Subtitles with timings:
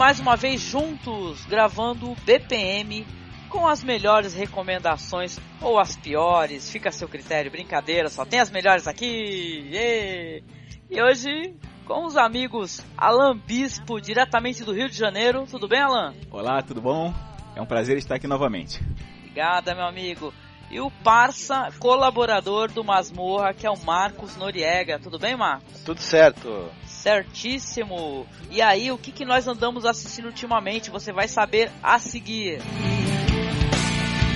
[0.00, 3.06] mais uma vez juntos, gravando o BPM
[3.50, 8.50] com as melhores recomendações ou as piores, fica a seu critério, brincadeira, só tem as
[8.50, 9.68] melhores aqui.
[9.70, 10.42] Yeah!
[10.88, 11.54] E hoje
[11.84, 15.44] com os amigos Alan Bispo, diretamente do Rio de Janeiro.
[15.44, 16.14] Tudo bem, Alan?
[16.30, 17.12] Olá, tudo bom?
[17.54, 18.82] É um prazer estar aqui novamente.
[19.18, 20.32] Obrigada, meu amigo.
[20.70, 24.98] E o parça colaborador do Masmorra, que é o Marcos Noriega.
[24.98, 25.82] Tudo bem, Marcos?
[25.84, 26.70] Tudo certo.
[27.02, 28.26] Certíssimo.
[28.50, 30.90] E aí, o que, que nós andamos assistindo ultimamente?
[30.90, 32.58] Você vai saber a seguir.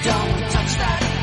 [0.03, 1.15] Don't touch that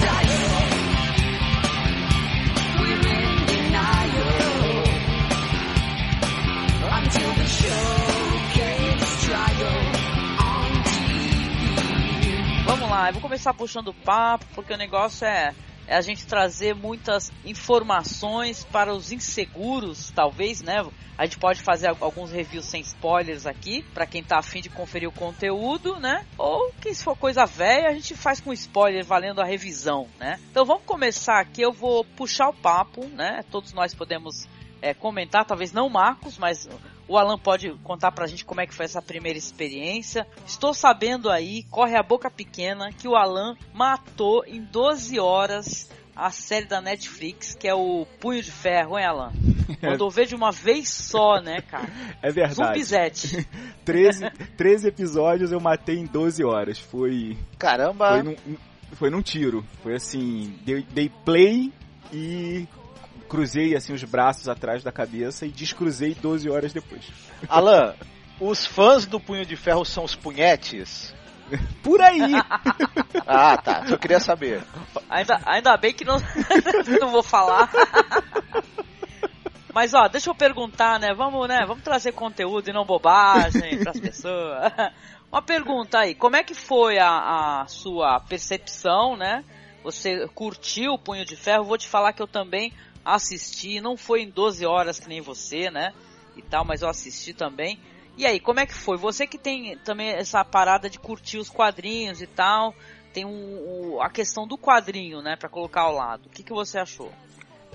[12.66, 15.54] Vamos lá, eu vou começar puxando papo, porque o negócio é
[15.92, 20.86] é a gente trazer muitas informações para os inseguros, talvez, né?
[21.18, 25.10] A gente pode fazer alguns reviews sem spoilers aqui, para quem tá afim de conferir
[25.10, 26.26] o conteúdo, né?
[26.38, 30.40] Ou que se for coisa velha, a gente faz com spoiler valendo a revisão, né?
[30.50, 33.44] Então vamos começar aqui, eu vou puxar o papo, né?
[33.52, 34.48] Todos nós podemos
[34.82, 36.70] é, comentar, talvez não Marcos, mas
[37.12, 40.26] o Alan pode contar pra gente como é que foi essa primeira experiência.
[40.48, 46.30] Estou sabendo aí, corre a boca pequena, que o Alan matou em 12 horas a
[46.30, 49.34] série da Netflix, que é o Punho de Ferro, hein, Alan?
[49.84, 51.90] Mandou ver de uma vez só, né, cara?
[52.22, 52.56] É verdade.
[52.56, 53.48] Zumbizete.
[53.84, 56.80] 13, 13 episódios eu matei em 12 horas.
[56.80, 57.38] Foi.
[57.60, 58.10] Caramba!
[58.12, 58.36] Foi num,
[58.94, 59.66] foi num tiro.
[59.84, 61.74] Foi assim, dei, dei play
[62.14, 62.68] e
[63.32, 67.10] cruzei assim os braços atrás da cabeça e descruzei 12 horas depois.
[67.48, 67.96] Alan,
[68.42, 71.16] os fãs do Punho de Ferro são os punhetes?
[71.82, 72.34] Por aí!
[73.26, 73.88] ah, tá.
[73.88, 74.62] Só queria saber.
[75.10, 76.18] Ainda, ainda bem que não,
[77.00, 77.72] não vou falar.
[79.74, 81.14] Mas ó, deixa eu perguntar, né?
[81.16, 81.64] Vamos, né?
[81.66, 84.74] Vamos trazer conteúdo e não bobagem para as pessoas.
[85.32, 89.46] Uma pergunta aí, como é que foi a, a sua percepção, né?
[89.86, 91.64] Você curtiu o Punho de Ferro?
[91.64, 95.70] Vou te falar que eu também assisti, não foi em 12 horas que nem você,
[95.70, 95.94] né?
[96.36, 97.80] E tal, mas eu assisti também.
[98.18, 98.98] E aí, como é que foi?
[98.98, 102.74] Você que tem também essa parada de curtir os quadrinhos e tal,
[103.14, 103.30] tem um,
[103.96, 106.28] um, a questão do quadrinho, né, para colocar ao lado.
[106.28, 107.12] O que, que você achou?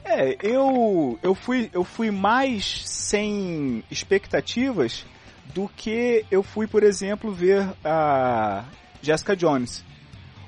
[0.05, 5.05] É, eu eu fui eu fui mais sem expectativas
[5.53, 8.65] do que eu fui, por exemplo, ver a
[9.03, 9.85] Jessica Jones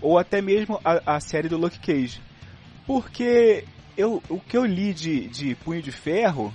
[0.01, 2.21] ou até mesmo a, a série do Luke Cage.
[2.87, 3.65] Porque
[3.99, 6.55] eu, o que eu li de, de Punho de Ferro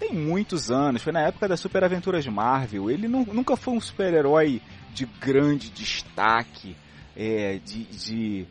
[0.00, 2.90] tem muitos anos, foi na época das Super Aventuras de Marvel.
[2.90, 4.60] Ele nunca foi um super-herói
[4.92, 6.76] de grande destaque,
[7.16, 8.46] é, de, de,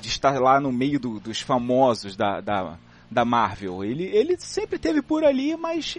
[0.00, 2.76] de, estar lá no meio do, dos famosos da, da,
[3.08, 3.84] da Marvel.
[3.84, 5.96] Ele, ele sempre teve por ali, mas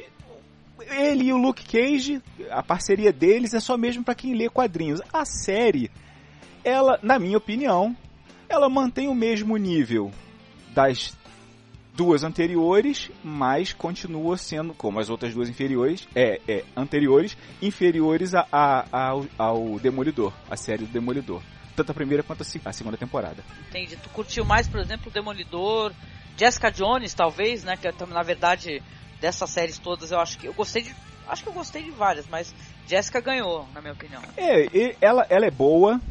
[0.89, 5.01] ele e o Luke Cage, a parceria deles é só mesmo para quem lê quadrinhos.
[5.13, 5.89] A série,
[6.65, 7.95] ela, na minha opinião,
[8.49, 10.11] ela mantém o mesmo nível
[10.73, 11.15] das
[11.93, 18.47] duas anteriores, mas continua sendo, como as outras duas inferiores, é, é anteriores, inferiores a,
[18.51, 21.41] a, ao, ao Demolidor, a série do Demolidor.
[21.75, 23.43] Tanto a primeira quanto a segunda temporada.
[23.69, 23.95] Entendi.
[23.95, 25.93] Tu curtiu mais, por exemplo, o Demolidor,
[26.37, 27.77] Jessica Jones, talvez, né?
[27.77, 28.83] Que é na verdade,
[29.19, 30.95] dessas séries todas, eu acho que eu gostei de.
[31.27, 32.53] Acho que eu gostei de várias, mas
[32.87, 34.21] Jessica ganhou, na minha opinião.
[34.35, 36.01] É, ela, ela é boa,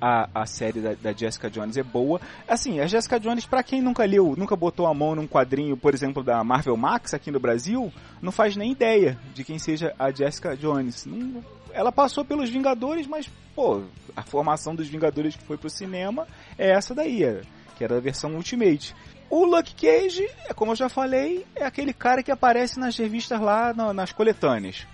[0.00, 2.20] a, a série da, da, Jessica Jones é boa.
[2.48, 5.94] Assim, a Jessica Jones, para quem nunca leu, nunca botou a mão num quadrinho, por
[5.94, 10.10] exemplo, da Marvel Max aqui no Brasil, não faz nem ideia de quem seja a
[10.10, 11.06] Jessica Jones.
[11.06, 13.82] Não, ela passou pelos Vingadores, mas, pô,
[14.16, 16.26] a formação dos Vingadores que foi pro cinema
[16.58, 17.42] é essa daí, é,
[17.76, 18.94] que era a versão Ultimate.
[19.28, 23.40] O Luke Cage, é como eu já falei, é aquele cara que aparece nas revistas
[23.40, 24.86] lá, nas coletâneas.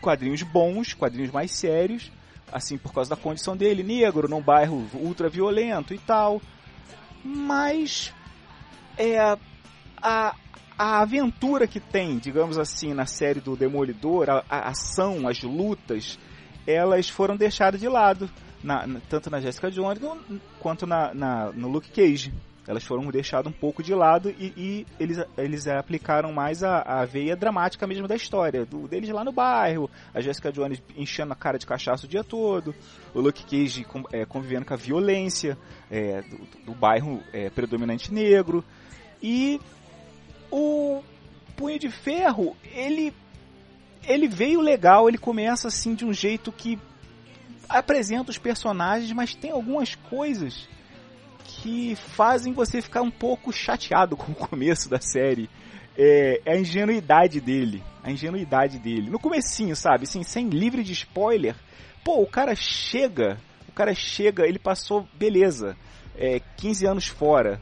[0.00, 2.10] Quadrinhos bons, quadrinhos mais sérios,
[2.52, 6.40] assim, por causa da condição dele, negro, num bairro ultra violento e tal.
[7.24, 8.12] Mas
[8.96, 9.18] é
[10.00, 10.34] a,
[10.78, 16.18] a aventura que tem, digamos assim, na série do Demolidor, a, a ação, as lutas,
[16.66, 18.28] elas foram deixadas de lado,
[18.62, 19.98] na, na, tanto na Jessica Jones
[20.60, 22.32] quanto na, na, no Luke Cage
[22.66, 27.04] elas foram deixadas um pouco de lado e, e eles, eles aplicaram mais a, a,
[27.04, 31.36] veia dramática mesmo da história, do, deles lá no bairro, a Jessica Jones enchendo a
[31.36, 32.74] cara de cachaça o dia todo,
[33.12, 35.58] o Luke Cage é, convivendo com a violência
[35.90, 38.64] é, do, do, bairro é, predominante negro,
[39.20, 39.60] e
[40.50, 41.02] o
[41.56, 43.12] Punho de Ferro, ele,
[44.04, 46.78] ele veio legal, ele começa assim de um jeito que
[47.68, 50.68] apresenta os personagens, mas tem algumas coisas
[51.44, 55.48] que fazem você ficar um pouco chateado com o começo da série.
[55.96, 57.82] É, é a ingenuidade dele.
[58.02, 59.10] a ingenuidade dele.
[59.10, 60.04] No comecinho, sabe?
[60.04, 61.54] Assim, sem livre de spoiler.
[62.04, 65.76] Pô, o cara chega, o cara chega, ele passou, beleza,
[66.16, 67.60] é, 15 anos fora.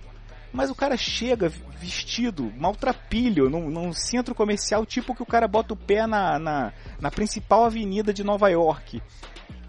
[0.52, 5.74] Mas o cara chega vestido, maltrapilho, num, num centro comercial, tipo que o cara bota
[5.74, 9.00] o pé na, na, na principal avenida de Nova York.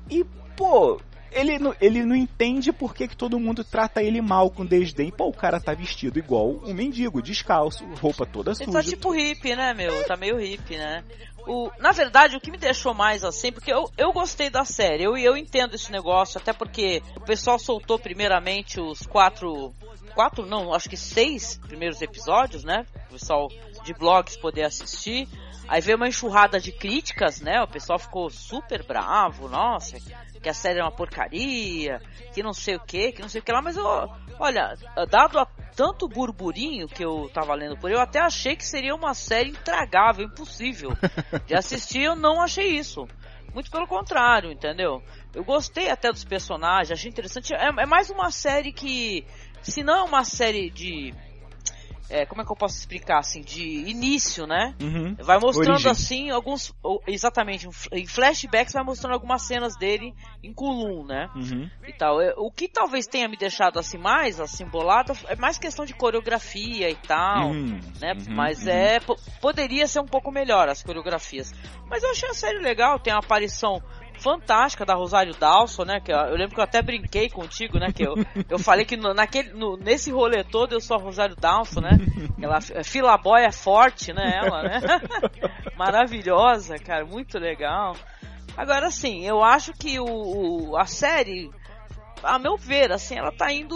[0.09, 0.23] E,
[0.55, 0.99] pô,
[1.31, 5.11] ele, não, ele não entende por que, que todo mundo trata ele mal com desdém.
[5.11, 8.65] Pô, o cara tá vestido igual um mendigo, descalço, roupa toda suja.
[8.65, 10.03] Ele tá tipo hippie, né, meu?
[10.05, 11.03] Tá meio hippie, né?
[11.47, 15.03] O, na verdade, o que me deixou mais assim, porque eu, eu gostei da série,
[15.03, 19.73] eu, eu entendo esse negócio, até porque o pessoal soltou primeiramente os quatro.
[20.13, 22.85] Quatro, não, acho que seis primeiros episódios, né?
[23.07, 23.47] O pessoal
[23.83, 25.27] de blogs poder assistir.
[25.67, 27.61] Aí veio uma enxurrada de críticas, né?
[27.61, 29.97] O pessoal ficou super bravo, nossa,
[30.41, 32.01] que a série é uma porcaria,
[32.33, 33.85] que não sei o que, que não sei o que lá, mas eu,
[34.39, 34.75] olha,
[35.09, 35.45] dado a
[35.75, 40.25] tanto burburinho que eu tava lendo por eu até achei que seria uma série intragável,
[40.25, 40.91] impossível
[41.45, 43.07] de assistir, eu não achei isso.
[43.53, 45.03] Muito pelo contrário, entendeu?
[45.33, 47.53] Eu gostei até dos personagens, achei interessante.
[47.53, 49.25] É, é mais uma série que,
[49.61, 51.13] se não é uma série de
[52.11, 54.75] é, como é que eu posso explicar assim, de início, né?
[54.81, 55.15] Uhum.
[55.19, 55.91] Vai mostrando Origem.
[55.91, 56.73] assim alguns,
[57.07, 60.13] exatamente, em flashbacks vai mostrando algumas cenas dele
[60.43, 61.29] em Kulum, né?
[61.35, 61.69] Uhum.
[61.87, 62.21] E tal.
[62.21, 65.93] É, O que talvez tenha me deixado assim mais assim bolado é mais questão de
[65.93, 67.79] coreografia e tal, Uhum.
[67.99, 68.13] né?
[68.13, 68.35] Uhum.
[68.35, 68.69] Mas Uhum.
[68.71, 71.53] é po- poderia ser um pouco melhor as coreografias.
[71.89, 73.81] Mas eu achei a série legal, tem uma aparição
[74.21, 75.99] fantástica da Rosário Dawson, né?
[75.99, 77.91] Que eu, eu lembro que eu até brinquei contigo, né?
[77.91, 78.13] Que eu,
[78.49, 81.91] eu falei que no- naquele, no- nesse rolê todo eu sou a Rosário Dawson, né?
[82.41, 84.39] Ela é fila boy é forte, né?
[84.43, 84.79] Ela, né?
[85.75, 87.95] Maravilhosa, cara, muito legal.
[88.55, 90.05] Agora sim, eu acho que o,
[90.71, 91.49] o- a série,
[92.23, 93.75] a meu ver, assim, ela tá indo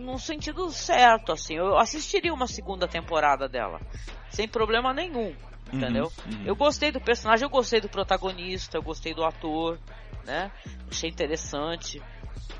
[0.00, 1.54] no sentido certo, assim.
[1.54, 3.80] Eu assistiria uma segunda temporada dela,
[4.28, 5.34] sem problema nenhum,
[5.72, 6.10] entendeu?
[6.26, 6.42] uhum.
[6.44, 9.78] Eu gostei do personagem, eu gostei do protagonista, eu gostei do ator,
[10.24, 10.50] né?
[10.90, 12.02] Achei interessante.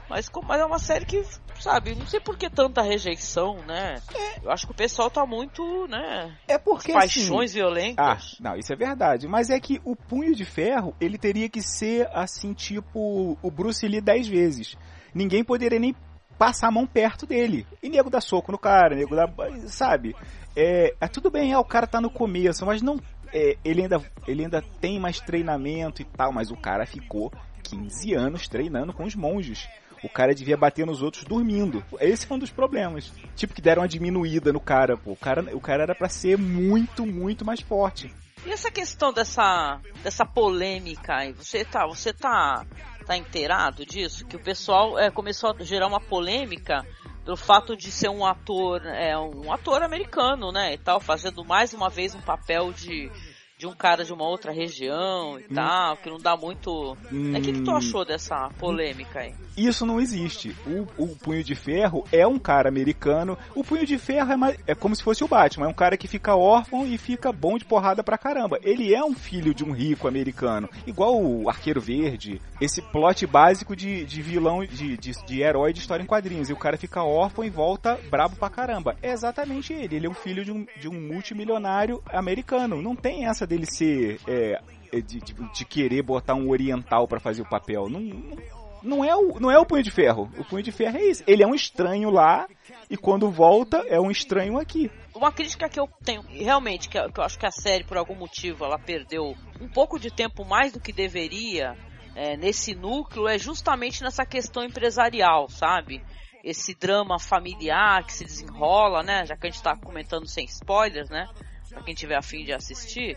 [0.09, 1.25] Mas, como- mas é uma série que,
[1.61, 3.95] sabe, não sei por que tanta rejeição, né?
[4.43, 6.37] Eu acho que o pessoal tá muito, né?
[6.49, 8.37] É porque Paixões assim, ah, violentas.
[8.41, 9.29] não, isso é verdade.
[9.29, 13.87] Mas é que o Punho de Ferro, ele teria que ser assim, tipo o Bruce
[13.87, 14.77] Lee dez vezes.
[15.15, 15.95] Ninguém poderia nem
[16.41, 17.67] passar a mão perto dele.
[17.83, 19.29] E nego dá soco no cara, nego dá,
[19.67, 20.17] sabe?
[20.57, 22.99] É, é tudo bem, é, o cara tá no começo, mas não
[23.31, 27.31] é, ele ainda ele ainda tem mais treinamento e tal, mas o cara ficou
[27.63, 29.69] 15 anos treinando com os monges.
[30.03, 31.85] O cara devia bater nos outros dormindo.
[32.01, 33.13] Esse é um dos problemas.
[33.37, 35.13] Tipo que deram uma diminuída no cara, pô.
[35.13, 38.11] O cara, o cara era pra ser muito, muito mais forte.
[38.45, 42.65] E essa questão dessa, dessa polêmica aí, você tá, você tá,
[43.07, 44.27] tá inteirado disso?
[44.27, 46.87] Que o pessoal é, começou a gerar uma polêmica
[47.25, 51.75] do fato de ser um ator, é, um ator americano, né, e tal, fazendo mais
[51.75, 53.11] uma vez um papel de,
[53.61, 56.97] de um cara de uma outra região e tal, que não dá muito...
[57.13, 57.37] Hum.
[57.37, 59.35] O que, que tu achou dessa polêmica aí?
[59.55, 60.57] Isso não existe.
[60.67, 63.37] O, o Punho de Ferro é um cara americano.
[63.55, 65.67] O Punho de Ferro é, mais- é como se fosse o Batman.
[65.67, 68.59] É um cara que fica órfão e fica bom de porrada pra caramba.
[68.63, 70.67] Ele é um filho de um rico americano.
[70.87, 72.41] Igual o Arqueiro Verde.
[72.63, 76.49] Esse plot básico de, de vilão, de, de, de herói de história em quadrinhos.
[76.49, 78.97] E o cara fica órfão e volta brabo pra caramba.
[79.03, 79.97] É exatamente ele.
[79.97, 82.81] Ele é um filho de um, de um multimilionário americano.
[82.81, 84.19] Não tem essa dele ser...
[84.27, 84.61] é,
[84.93, 87.89] é, de, de- de querer botar um oriental pra fazer o papel.
[87.89, 88.37] Não, não,
[88.83, 90.29] não é o não é o punho de ferro.
[90.37, 91.23] O punho de ferro é isso.
[91.29, 92.49] Ele é um estranho lá
[92.89, 94.91] e quando volta é um estranho aqui.
[95.15, 97.97] Uma crítica que eu tenho, realmente, que eu, que eu acho que a série, por
[97.97, 101.77] algum motivo, ela perdeu um pouco de tempo mais do que deveria
[102.17, 106.03] é, nesse núcleo, é justamente nessa questão empresarial, sabe?
[106.43, 109.25] Esse drama familiar que se desenrola, né?
[109.27, 111.29] Já que a gente tá comentando sem spoilers, né?
[111.71, 113.17] Pra quem tiver afim de assistir.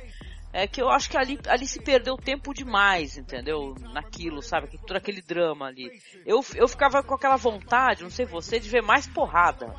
[0.56, 3.74] É que eu acho que ali, ali se perdeu tempo demais, entendeu?
[3.92, 4.68] Naquilo, sabe?
[4.68, 5.90] Que- Todo aquele drama ali.
[6.26, 9.74] Eu, eu ficava com aquela vontade, não sei você, de ver mais porrada.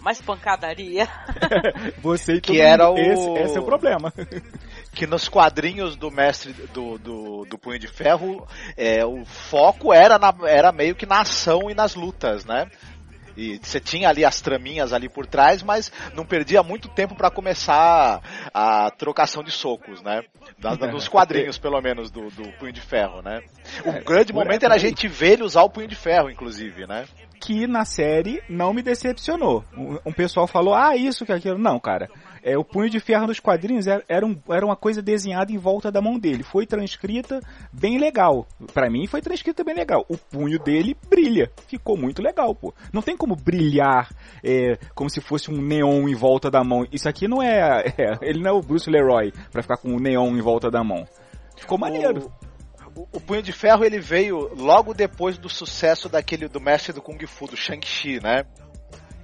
[0.00, 1.08] Mais pancadaria.
[2.02, 2.98] Você Que era mundo.
[2.98, 4.12] o- Esse, esse é o problema.
[4.92, 10.18] que nos quadrinhos do mestre do, do, do Punho de Ferro, é, o foco era,
[10.18, 12.70] na- era meio que na ação e nas lutas, né?
[13.36, 17.30] E você tinha ali as traminhas ali por trás, mas não perdia muito tempo para
[17.30, 18.20] começar
[18.52, 20.22] a trocação de socos, né?
[20.90, 23.42] Nos quadrinhos, pelo menos, do, do Punho de Ferro, né?
[23.84, 26.86] O É, grande momento era a gente ver ele usar o Punho de Ferro, inclusive,
[26.86, 27.04] né?
[27.38, 29.64] que na série não me decepcionou.
[29.76, 31.58] Um, um pessoal falou, ah, isso que aquilo.
[31.58, 32.08] Não, cara.
[32.46, 35.58] É, o punho de ferro nos quadrinhos era, era, um, era uma coisa desenhada em
[35.58, 36.44] volta da mão dele.
[36.44, 37.40] Foi transcrita
[37.72, 38.46] bem legal.
[38.72, 40.06] Para mim foi transcrita bem legal.
[40.08, 41.50] O punho dele brilha.
[41.66, 42.72] Ficou muito legal, pô.
[42.92, 46.86] Não tem como brilhar é, como se fosse um neon em volta da mão.
[46.92, 49.98] Isso aqui não é, é ele não é o Bruce Leroy para ficar com o
[49.98, 51.04] neon em volta da mão.
[51.56, 52.30] Ficou maneiro.
[52.94, 57.02] O, o, Punho de Ferro ele veio logo depois do sucesso daquele do mestre do
[57.02, 58.44] Kung Fu, do Shang-Chi, né?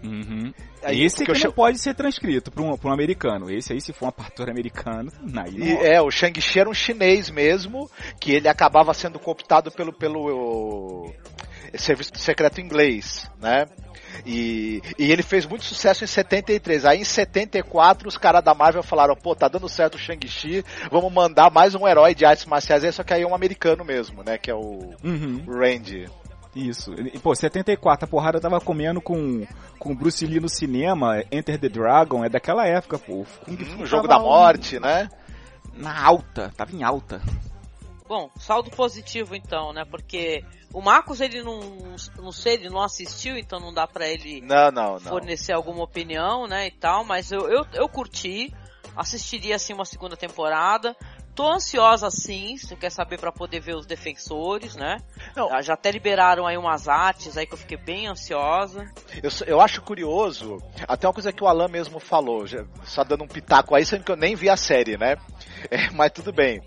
[0.02, 0.52] Uhum.
[0.82, 1.52] Aí, Esse que não cham...
[1.52, 3.50] pode ser transcrito para um, um americano.
[3.50, 7.30] Esse aí, se for um apartor americano, aí e, É, o Shang-Chi era um chinês
[7.30, 7.90] mesmo,
[8.21, 11.14] que ele acabava sendo cooptado pelo, pelo o,
[11.78, 13.66] serviço secreto inglês, né?
[14.26, 16.85] E, e ele fez muito sucesso em 73.
[16.85, 21.12] Aí em 74 os caras da Marvel falaram, pô, tá dando certo o Shang-Chi, vamos
[21.12, 24.37] mandar mais um herói de artes marciais, só que aí é um americano mesmo, né?
[24.37, 25.44] Que é o uhum.
[25.47, 26.09] Randy.
[26.54, 26.92] Isso.
[26.94, 29.47] E, pô, 74, a porrada tava comendo com,
[29.78, 33.25] com Bruce Lee no cinema, Enter the Dragon, é daquela época, pô.
[33.49, 35.09] Hum, o jogo da morte, né?
[35.75, 37.23] Na alta, tava em alta.
[38.06, 39.85] Bom, saldo positivo então, né?
[39.90, 41.61] Porque o Marcos ele não,
[42.18, 45.00] não sei, ele não assistiu, então não dá para ele não, não, não.
[45.00, 48.52] fornecer alguma opinião, né, e tal, mas eu, eu, eu curti,
[48.94, 50.94] assistiria assim uma segunda temporada.
[51.35, 54.99] Tô ansiosa sim, se quer saber para poder ver os defensores, né?
[55.35, 55.49] Não.
[55.49, 58.91] Já, já até liberaram aí umas artes aí que eu fiquei bem ansiosa.
[59.23, 63.25] Eu, eu acho curioso, até uma coisa que o Alan mesmo falou, já, só dando
[63.25, 65.17] um pitaco aí, sendo que eu nem vi a série, né?
[65.71, 66.61] É, mas tudo bem.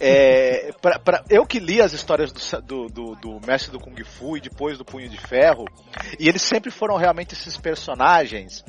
[0.00, 4.36] É, pra, pra, eu que li as histórias do, do, do, Mestre do Kung Fu
[4.36, 5.64] e depois do Punho de Ferro,
[6.18, 8.64] e eles sempre foram realmente esses personagens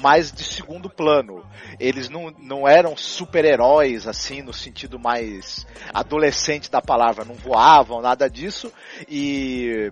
[0.00, 1.44] mais de segundo plano.
[1.78, 8.28] Eles não, não eram super-heróis, assim, no sentido mais adolescente da palavra, não voavam, nada
[8.28, 8.72] disso,
[9.08, 9.90] e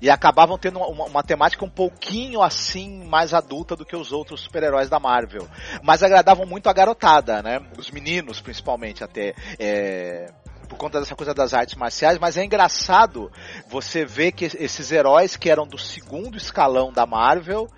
[0.00, 4.40] e acabavam tendo uma, uma, temática um pouquinho assim mais adulta do que os outros
[4.40, 5.46] super-heróis da Marvel,
[5.82, 7.60] mas agradavam muito a garotada, né?
[7.76, 9.34] Os meninos principalmente até.
[9.58, 10.32] É
[10.70, 13.28] por conta dessa coisa das artes marciais, mas é engraçado
[13.66, 17.68] você ver que esses heróis que eram do segundo escalão da Marvel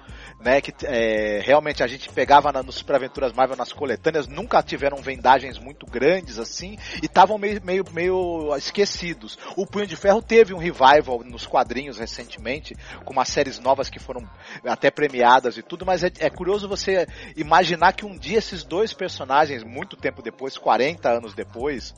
[0.45, 4.63] né, que é, realmente a gente pegava na, no Super Aventuras Marvel nas coletâneas, nunca
[4.63, 9.39] tiveram vendagens muito grandes assim, e estavam meio, meio, meio esquecidos.
[9.57, 13.99] O Punho de Ferro teve um revival nos quadrinhos recentemente, com umas séries novas que
[13.99, 14.29] foram
[14.65, 17.07] até premiadas e tudo, mas é, é curioso você
[17.37, 21.95] imaginar que um dia esses dois personagens, muito tempo depois, 40 anos depois,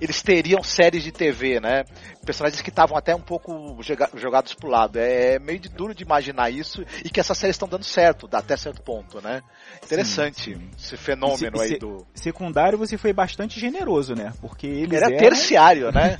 [0.00, 1.84] eles teriam séries de TV, né?
[2.24, 3.78] Personagens que estavam até um pouco
[4.14, 4.98] jogados pro lado.
[4.98, 8.28] É, é meio de duro de imaginar isso e que essas séries estão dando certo,
[8.32, 9.42] até certo ponto, né?
[9.84, 10.70] Interessante sim, sim.
[10.78, 12.06] esse fenômeno se, aí se, do.
[12.14, 14.32] Secundário você foi bastante generoso, né?
[14.40, 14.92] Porque eles.
[14.92, 15.18] Era eram...
[15.18, 16.16] terciário, né?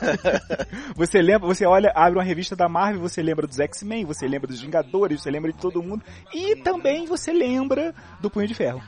[0.94, 4.48] você lembra, você olha, abre uma revista da Marvel, você lembra dos X-Men, você lembra
[4.48, 6.04] dos Vingadores, você lembra de todo mundo.
[6.32, 8.82] E também você lembra do Punho de Ferro.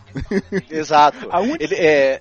[0.71, 1.28] Exato.
[1.42, 1.57] Un...
[1.59, 2.21] Ele, é,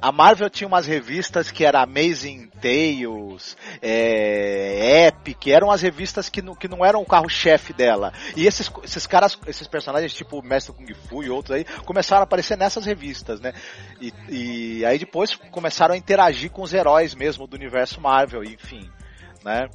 [0.00, 6.42] a Marvel tinha umas revistas que era Amazing Tales, é, Epic, eram as revistas que
[6.42, 8.12] não, que não eram o carro-chefe dela.
[8.36, 12.24] E esses, esses caras, esses personagens tipo Mestre Kung Fu e outros aí, começaram a
[12.24, 13.52] aparecer nessas revistas, né?
[14.00, 18.90] E, e aí depois começaram a interagir com os heróis mesmo do universo Marvel, enfim,
[19.44, 19.68] né?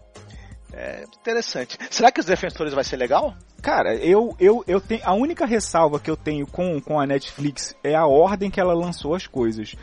[0.71, 1.77] É interessante.
[1.89, 3.35] Será que os defensores vai ser legal?
[3.61, 5.01] Cara, eu, eu, eu tenho.
[5.03, 8.73] A única ressalva que eu tenho com, com a Netflix é a ordem que ela
[8.73, 9.75] lançou as coisas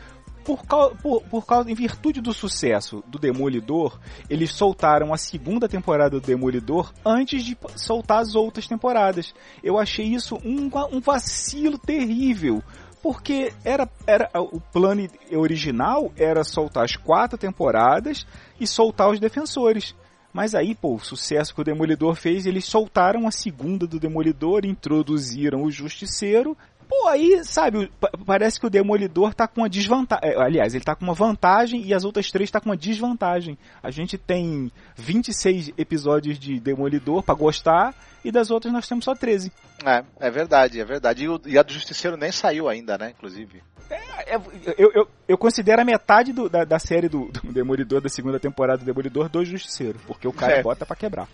[0.47, 3.99] por causa, por, por causa, em virtude do sucesso do Demolidor,
[4.29, 9.33] eles soltaram a segunda temporada do Demolidor antes de soltar as outras temporadas.
[9.61, 12.63] Eu achei isso um, um vacilo terrível.
[13.03, 18.25] Porque era, era o plano original era soltar as quatro temporadas
[18.57, 19.93] e soltar os defensores.
[20.31, 24.65] Mas aí, pô, o sucesso que o Demolidor fez, eles soltaram a segunda do Demolidor,
[24.65, 26.55] introduziram o Justiceiro
[26.87, 27.91] Pô, aí, sabe,
[28.25, 30.29] parece que o Demolidor tá com uma desvantagem.
[30.29, 33.57] É, aliás, ele tá com uma vantagem e as outras três tá com uma desvantagem.
[33.83, 39.13] A gente tem 26 episódios de Demolidor para gostar e das outras nós temos só
[39.13, 39.51] 13.
[39.85, 41.25] É, é verdade, é verdade.
[41.25, 43.61] E, o, e a do Justiceiro nem saiu ainda, né, inclusive.
[43.89, 44.41] É, é,
[44.77, 48.39] eu, eu, eu, considero a metade do, da, da, série do, do, Demolidor, da segunda
[48.39, 50.63] temporada do Demolidor, do Justiceiro, porque o cara é.
[50.63, 51.27] bota para quebrar.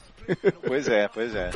[0.65, 1.50] Pois é, pois é.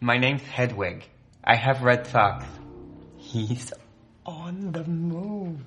[0.00, 1.04] My name's Hedwig.
[1.44, 2.46] I have red socks.
[3.18, 3.72] He's
[4.24, 5.58] on the move.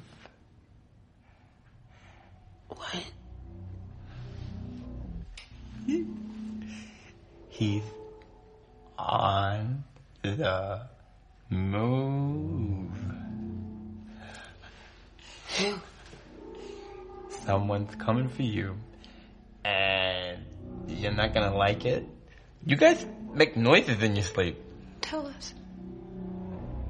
[2.70, 3.04] What?
[7.50, 7.84] He's
[8.98, 9.84] on
[10.22, 10.82] the
[11.50, 12.92] move.
[17.46, 18.76] Someone's coming for you,
[19.64, 20.40] and
[20.88, 22.08] you're not gonna like it,
[22.68, 24.60] You guys make noises in your sleep.
[25.02, 25.54] Tell us.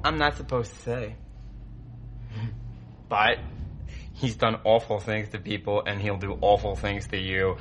[0.02, 1.16] I'm not supposed to say.
[3.10, 3.38] But
[4.14, 7.58] he's done awful things to people and he'll do awful things to you.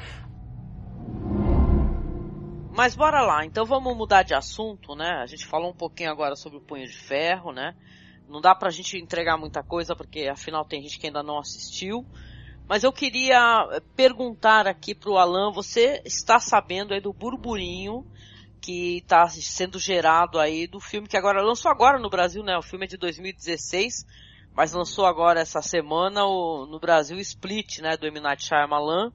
[2.76, 5.22] Mas bora lá, então vamos mudar de assunto, né?
[5.24, 7.74] A gente falou um pouquinho agora sobre o Punho de Ferro, né?
[8.28, 12.06] Não dá pra gente entregar muita coisa, porque afinal tem gente que ainda não assistiu.
[12.68, 13.40] Mas eu queria
[13.96, 18.06] perguntar aqui pro Alan, você está sabendo aí do burburinho
[18.60, 22.58] que está sendo gerado aí do filme que agora lançou agora no Brasil, né?
[22.58, 24.06] O filme é de 2016,
[24.54, 27.96] mas lançou agora essa semana o, no Brasil Split, né?
[27.96, 28.20] Do M.
[28.20, 29.14] Night Shyamalan,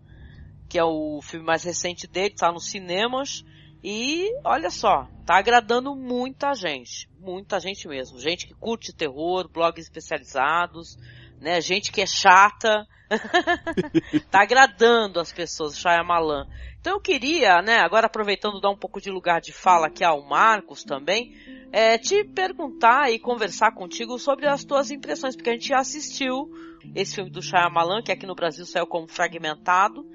[0.71, 3.45] que é o filme mais recente dele, está nos cinemas.
[3.83, 8.21] E olha só, tá agradando muita gente, muita gente mesmo.
[8.21, 10.97] Gente que curte terror, blogs especializados,
[11.41, 11.61] né?
[11.61, 12.87] Gente que é chata.
[14.31, 16.47] tá agradando as pessoas, Shyamalan.
[16.81, 20.25] Então eu queria, né, agora aproveitando dar um pouco de lugar de fala aqui ao
[20.25, 21.35] Marcos também,
[21.73, 26.49] é, te perguntar e conversar contigo sobre as tuas impressões, porque a gente já assistiu
[26.95, 30.07] esse filme do Shyamalan, que aqui no Brasil saiu como fragmentado,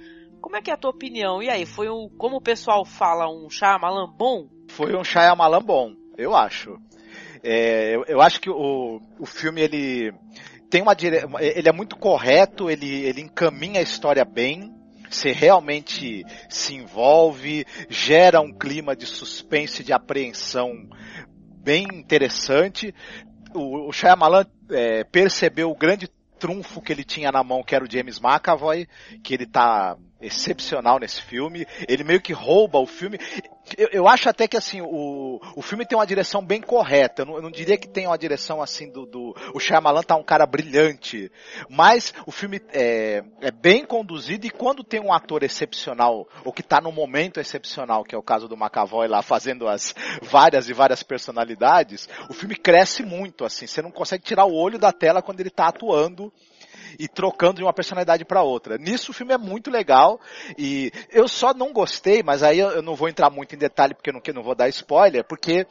[0.42, 1.42] como é que é a tua opinião?
[1.42, 4.48] E aí, foi um, como o pessoal fala, um Shyamalan bom?
[4.70, 6.78] Foi um Shyamalan bom, eu acho.
[7.44, 10.12] É, eu, eu, acho que o, o filme, ele
[10.70, 11.24] tem uma dire...
[11.40, 14.74] ele é muito correto, ele, ele encaminha a história bem,
[15.10, 20.72] você realmente se envolve, gera um clima de suspense de apreensão
[21.64, 22.94] bem interessante.
[23.54, 27.84] O, o Shyamalan é, percebeu o grande trunfo que ele tinha na mão, que era
[27.84, 28.88] o James McAvoy,
[29.24, 31.66] que ele tá excepcional nesse filme.
[31.88, 33.20] Ele meio que rouba o filme.
[33.78, 37.22] Eu, eu acho até que assim, o, o filme tem uma direção bem correta.
[37.22, 39.36] Eu não, eu não diria que tem uma direção assim do, do.
[39.54, 41.32] O Shyamalan tá um cara brilhante.
[41.70, 46.64] Mas o filme é, é bem conduzido e quando tem um ator excepcional, ou que
[46.64, 50.74] tá num momento excepcional, que é o caso do McAvoy lá fazendo as várias e
[50.74, 53.68] várias personalidades, o filme cresce muito, assim.
[53.68, 56.32] Você não consegue tirar o olho da tela quando ele tá atuando
[57.00, 58.78] e trocando de uma personalidade para outra.
[58.78, 60.20] Nisso o filme é muito legal
[60.58, 64.10] e eu só não gostei, mas aí eu não vou entrar muito em detalhe porque
[64.10, 65.68] eu não, não vou dar spoiler, porque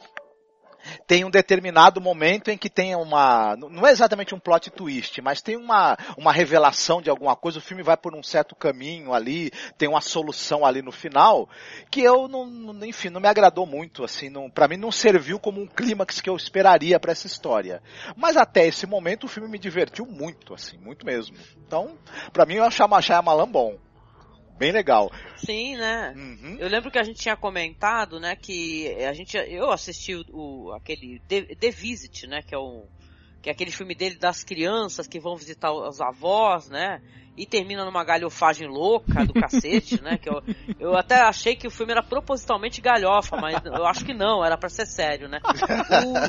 [1.07, 5.41] tem um determinado momento em que tem uma, não é exatamente um plot twist, mas
[5.41, 9.51] tem uma, uma revelação de alguma coisa, o filme vai por um certo caminho ali,
[9.77, 11.49] tem uma solução ali no final,
[11.89, 12.47] que eu não,
[12.85, 16.29] enfim, não me agradou muito, assim, não, para mim não serviu como um clímax que
[16.29, 17.81] eu esperaria para essa história.
[18.15, 21.35] Mas até esse momento o filme me divertiu muito, assim, muito mesmo.
[21.65, 21.97] Então,
[22.31, 23.77] para mim eu achava Shyamalan bom
[24.57, 25.11] bem legal.
[25.37, 26.13] Sim, né?
[26.15, 26.57] Uhum.
[26.59, 31.19] Eu lembro que a gente tinha comentado, né, que a gente, eu assisti o, aquele
[31.27, 32.85] The, The Visit, né, que é o
[33.45, 36.99] que é aquele filme dele das crianças que vão visitar os avós, né?
[37.37, 40.17] E termina numa galhofagem louca do cacete, né?
[40.17, 40.41] Que eu,
[40.79, 44.57] eu até achei que o filme era propositalmente galhofa, mas eu acho que não, era
[44.57, 45.41] para ser sério, né?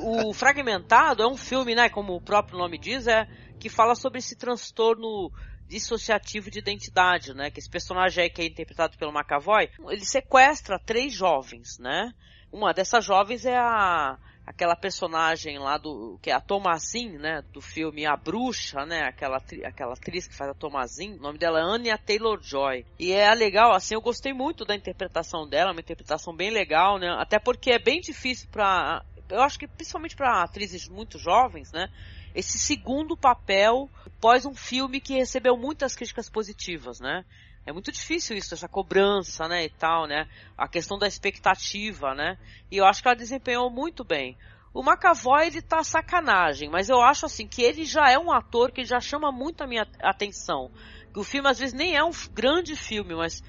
[0.05, 1.89] O, o, Fragmentado é um filme, né?
[1.89, 3.27] Como o próprio nome diz, é
[3.59, 5.33] que fala sobre esse transtorno
[5.69, 7.51] dissociativo de identidade, né?
[7.51, 12.13] Que esse personagem aí que é interpretado pelo McAvoy, ele sequestra três jovens, né?
[12.53, 17.61] Uma dessas jovens é a aquela personagem lá do que é a Thomasin, né, do
[17.61, 21.63] filme A Bruxa, né, aquela aquela atriz que faz a Thomasin, o nome dela é
[21.63, 22.87] Anya Taylor-Joy.
[22.97, 27.09] E é legal, assim, eu gostei muito da interpretação dela, uma interpretação bem legal, né?
[27.19, 31.89] Até porque é bem difícil para eu acho que principalmente para atrizes muito jovens, né,
[32.37, 33.89] esse segundo papel
[34.21, 37.25] pós um filme que recebeu muitas críticas positivas, né?
[37.65, 40.29] É muito difícil isso, essa cobrança, né, e tal, né?
[40.57, 42.39] A questão da expectativa, né?
[42.71, 44.37] E eu acho que ela desempenhou muito bem.
[44.75, 48.71] O McAvoy, ele tá sacanagem, mas eu acho assim que ele já é um ator
[48.71, 50.71] que já chama muito a minha atenção.
[51.17, 53.43] O filme às vezes nem é um grande filme, mas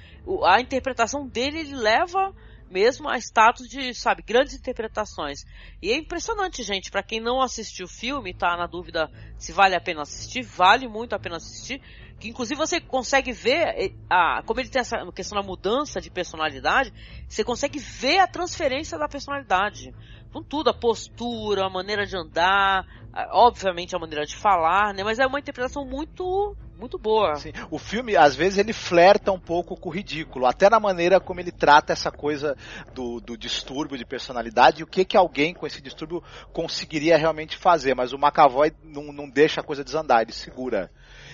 [0.46, 2.34] a interpretação dele ele leva
[2.70, 5.46] mesmo a status de, sabe, grandes interpretações.
[5.82, 9.76] E é impressionante, gente, para quem não assistiu o filme, tá na dúvida se vale
[9.76, 11.82] a pena assistir, vale muito a pena assistir,
[12.20, 16.10] que inclusive você consegue ver, eh, a, como ele tem essa questão da mudança de
[16.10, 16.92] personalidade,
[17.28, 19.94] você consegue ver a transferência da personalidade.
[20.34, 22.86] Com tudo, a postura, a maneira de andar,
[23.32, 25.04] obviamente a maneira de falar, né?
[25.04, 27.36] Mas é uma interpretação muito muito boa.
[27.36, 27.52] Sim.
[27.72, 31.40] O filme, às vezes, ele flerta um pouco com o ridículo, até na maneira como
[31.40, 32.56] ele trata essa coisa
[32.94, 37.58] do, do distúrbio de personalidade e o que, que alguém com esse distúrbio conseguiria realmente
[37.58, 37.96] fazer.
[37.96, 40.92] Mas o McAvoy não, não deixa a coisa desandar, ele segura.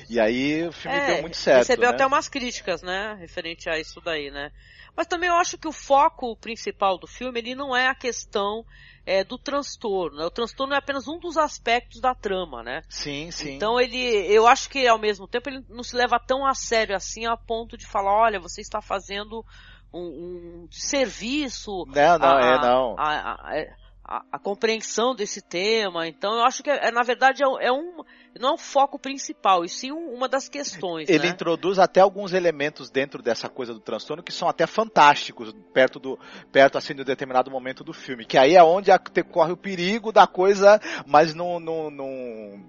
[0.10, 1.60] E aí o filme é, deu muito certo.
[1.60, 1.96] Recebeu né?
[1.96, 3.16] até umas críticas, né?
[3.20, 4.52] Referente a isso daí, né?
[4.96, 8.63] Mas também eu acho que o foco principal do filme, ele não é a questão
[9.06, 10.18] é, do transtorno.
[10.18, 10.26] Né?
[10.26, 12.82] O transtorno é apenas um dos aspectos da trama, né?
[12.88, 13.56] Sim, sim.
[13.56, 13.98] Então ele,
[14.32, 17.36] eu acho que ao mesmo tempo ele não se leva tão a sério assim a
[17.36, 19.44] ponto de falar, olha, você está fazendo
[19.92, 21.86] um, um serviço.
[21.88, 22.96] Não, não, a, é não.
[22.98, 23.66] A, a,
[24.06, 26.08] a, a, compreensão desse tema.
[26.08, 28.04] Então eu acho que é, na verdade é, é um
[28.39, 31.08] não é um foco principal, e sim uma das questões.
[31.10, 31.30] Ele né?
[31.30, 36.19] introduz até alguns elementos dentro dessa coisa do transtorno que são até fantásticos, perto do
[36.52, 38.89] perto assim de um determinado momento do filme, que aí é onde
[39.32, 42.63] corre o perigo da coisa, mas não, não, não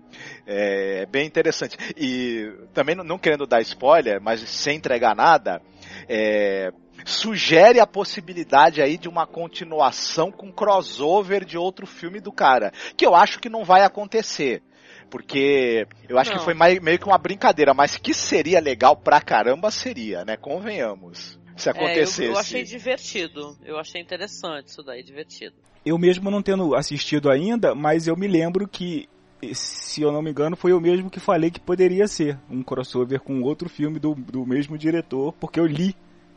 [0.47, 1.77] é bem interessante.
[1.97, 5.63] E também não querendo dar spoiler, mas sem entregar nada,
[6.09, 6.73] é,
[7.05, 13.07] sugere a possibilidade aí de uma continuação com crossover de outro filme do cara, que
[13.07, 14.63] eu acho que não vai acontecer.
[15.11, 16.39] Porque eu acho não.
[16.39, 20.37] que foi meio que uma brincadeira, mas que seria legal pra caramba seria, né?
[20.37, 21.39] Convenhamos.
[21.57, 22.25] Se acontecesse.
[22.25, 23.57] É, eu, eu achei divertido.
[23.65, 25.55] Eu achei interessante isso daí, divertido.
[25.87, 29.09] Eu mesmo não tendo assistido ainda, mas eu me lembro que
[29.53, 33.21] se eu não me engano, foi eu mesmo que falei que poderia ser um crossover
[33.21, 35.95] com outro filme do, do mesmo diretor, porque eu li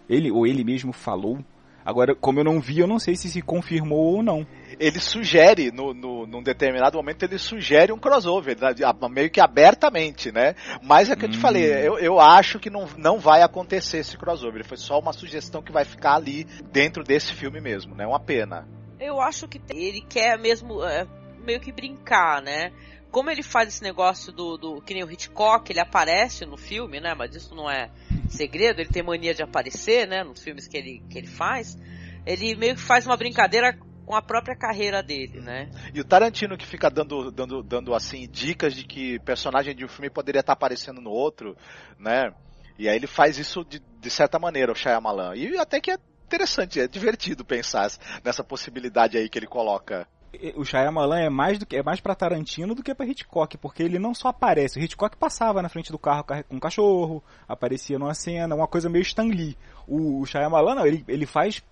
[0.10, 1.40] ele ou ele mesmo falou.
[1.88, 4.46] Agora, como eu não vi, eu não sei se se confirmou ou não.
[4.78, 8.76] Ele sugere, no, no, num determinado momento, ele sugere um crossover, né,
[9.10, 10.54] meio que abertamente, né?
[10.84, 11.78] Mas é o que eu te falei, hum.
[11.78, 14.66] eu, eu acho que não, não vai acontecer esse crossover.
[14.66, 18.06] Foi só uma sugestão que vai ficar ali dentro desse filme mesmo, né?
[18.06, 18.68] Uma pena.
[19.00, 21.08] Eu acho que ele quer mesmo é,
[21.42, 22.74] meio que brincar, né?
[23.12, 27.00] Como ele faz esse negócio do, do, que nem o Hitchcock, ele aparece no filme,
[27.00, 27.14] né?
[27.14, 27.90] Mas isso não é
[28.30, 30.24] segredo, ele tem mania de aparecer, né?
[30.24, 31.78] Nos filmes que ele, que ele faz.
[32.26, 35.70] Ele meio que faz uma brincadeira com a própria carreira dele, né?
[35.94, 39.90] E o Tarantino que fica dando, dando, dando assim dicas de que personagem de um
[39.90, 41.58] filme poderia estar aparecendo no outro,
[42.00, 42.32] né?
[42.80, 45.36] E aí ele faz isso de, de certa maneira, o Shyamalan.
[45.36, 47.90] E até que é interessante, é divertido pensar
[48.24, 50.08] nessa possibilidade aí que ele coloca
[50.56, 53.84] o Shyamalan é mais do que é mais para Tarantino do que para Hitchcock, porque
[53.84, 57.98] ele não só aparece, o Hitchcock passava na frente do carro com um cachorro, aparecia
[57.98, 59.58] numa cena, uma coisa meio Stan Lee.
[59.88, 61.64] O, o Shyamalan não, ele, ele faz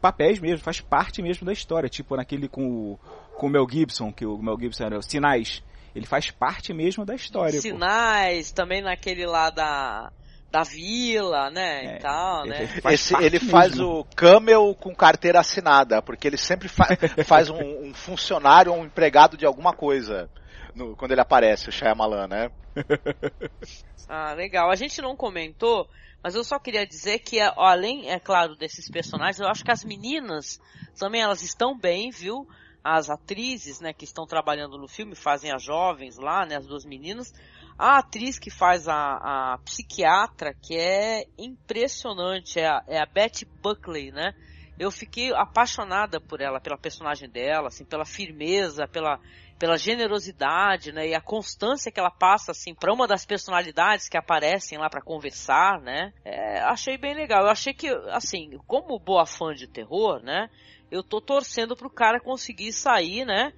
[0.00, 3.00] papéis mesmo, faz parte mesmo da história, tipo naquele com o,
[3.36, 5.62] com o Mel Gibson, que o Mel Gibson era Sinais.
[5.94, 7.60] Ele faz parte mesmo da história.
[7.60, 8.56] Sinais, pô.
[8.56, 10.12] também naquele lá da
[10.50, 12.66] da vila, né, é, e tal, né?
[12.80, 14.00] Faz Esse, ele faz mesmo.
[14.00, 16.86] o camel com carteira assinada, porque ele sempre fa
[17.24, 20.30] faz um, um, funcionário ou um empregado de alguma coisa
[20.74, 22.50] no, quando ele aparece, o Shyamalan, né?
[24.08, 24.70] ah, legal.
[24.70, 25.86] A gente não comentou,
[26.22, 29.72] mas eu só queria dizer que, ó, além, é claro, desses personagens, eu acho que
[29.72, 30.58] as meninas
[30.98, 32.48] também elas estão bem, viu?
[32.82, 36.86] As atrizes, né, que estão trabalhando no filme, fazem as jovens lá, né, as duas
[36.86, 37.34] meninas,
[37.78, 43.44] a atriz que faz a, a psiquiatra, que é impressionante, é a, é a Betty
[43.62, 44.34] Buckley, né?
[44.76, 49.20] Eu fiquei apaixonada por ela, pela personagem dela, assim, pela firmeza, pela,
[49.58, 51.08] pela generosidade, né?
[51.08, 55.02] E a constância que ela passa, assim, para uma das personalidades que aparecem lá para
[55.02, 56.12] conversar, né?
[56.24, 57.44] É, achei bem legal.
[57.44, 60.48] Eu achei que, assim, como boa fã de terror, né?
[60.90, 63.52] Eu tô torcendo pro cara conseguir sair, né?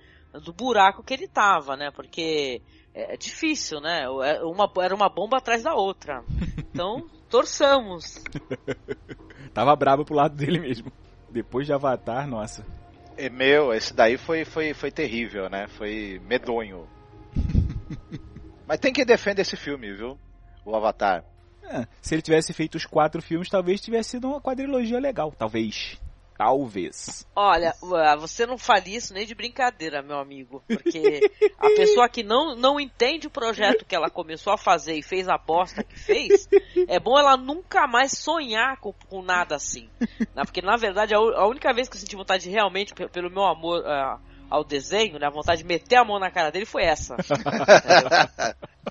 [0.45, 1.91] Do buraco que ele tava, né?
[1.91, 2.63] Porque
[3.01, 4.05] é, é difícil, né?
[4.05, 6.23] É uma, era uma bomba atrás da outra.
[6.59, 8.23] Então, torçamos.
[9.55, 10.93] Tava bravo pro lado dele mesmo.
[11.31, 12.65] Depois de Avatar, nossa.
[13.17, 15.67] É meu, esse daí foi, foi, foi terrível, né?
[15.69, 16.89] Foi medonho.
[18.67, 20.19] Mas tem que defender esse filme, viu?
[20.65, 21.25] O Avatar.
[21.63, 25.33] É, se ele tivesse feito os quatro filmes, talvez tivesse sido uma quadrilogia legal.
[25.33, 26.01] Talvez.
[26.41, 27.27] Talvez.
[27.37, 27.75] Olha,
[28.19, 30.65] você não fale isso nem de brincadeira, meu amigo.
[30.67, 35.03] Porque a pessoa que não, não entende o projeto que ela começou a fazer e
[35.03, 36.49] fez a bosta que fez,
[36.89, 39.91] é bom ela nunca mais sonhar com, com nada assim.
[40.01, 40.43] Né?
[40.43, 43.81] Porque, na verdade, a, única vez que eu senti vontade de realmente, pelo meu amor
[43.81, 47.17] uh, ao desenho, né, a vontade de meter a mão na cara dele foi essa.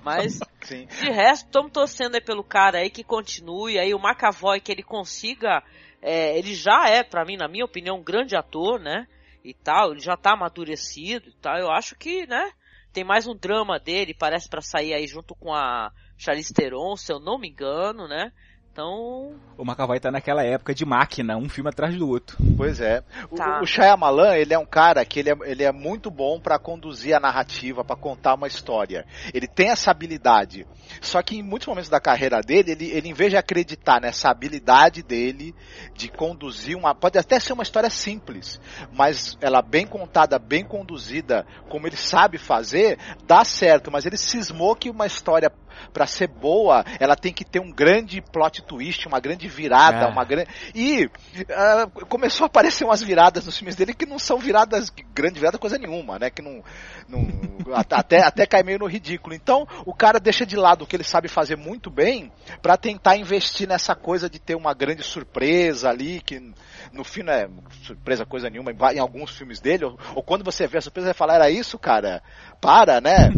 [0.04, 0.86] Mas, Sim.
[0.86, 4.84] de resto, estamos torcendo aí pelo cara aí que continue, aí o McAvoy que ele
[4.84, 5.64] consiga
[6.02, 9.06] é, ele já é, para mim, na minha opinião, um grande ator, né?
[9.44, 11.56] E tal, ele já tá amadurecido e tal.
[11.56, 12.52] Eu acho que, né?
[12.92, 17.12] Tem mais um drama dele, parece para sair aí junto com a Charlize Theron, se
[17.12, 18.32] eu não me engano, né?
[18.80, 19.34] Então.
[19.58, 22.38] O McAvoy tá naquela época de máquina, um filme atrás do outro.
[22.56, 23.02] Pois é.
[23.36, 23.58] Tá.
[23.58, 26.58] O, o Shyamalan, ele é um cara que ele é, ele é muito bom para
[26.58, 29.04] conduzir a narrativa, para contar uma história.
[29.34, 30.66] Ele tem essa habilidade.
[31.02, 34.30] Só que em muitos momentos da carreira dele, ele, ele em vez de acreditar nessa
[34.30, 35.54] habilidade dele
[35.94, 36.94] de conduzir uma.
[36.94, 38.58] Pode até ser uma história simples,
[38.94, 43.90] mas ela bem contada, bem conduzida, como ele sabe fazer, dá certo.
[43.90, 45.52] Mas ele cismou que uma história
[45.92, 50.08] para ser boa, ela tem que ter um grande plot twist, uma grande virada, É.
[50.08, 50.48] uma grande.
[50.74, 51.10] E
[51.50, 55.58] ah, começou a aparecer umas viradas nos filmes dele que não são viradas, grande virada
[55.58, 56.30] coisa nenhuma, né?
[56.30, 56.62] Que não.
[57.08, 57.28] não
[57.72, 59.34] até, até cai meio no ridículo.
[59.34, 63.16] Então, o cara deixa de lado o que ele sabe fazer muito bem para tentar
[63.16, 66.52] investir nessa coisa de ter uma grande surpresa ali, que
[66.92, 67.48] no fim não é
[67.82, 71.12] surpresa coisa nenhuma em alguns filmes dele, ou, ou quando você vê a surpresa, você
[71.12, 72.22] vai falar, era isso, cara?
[72.60, 73.32] Para, né?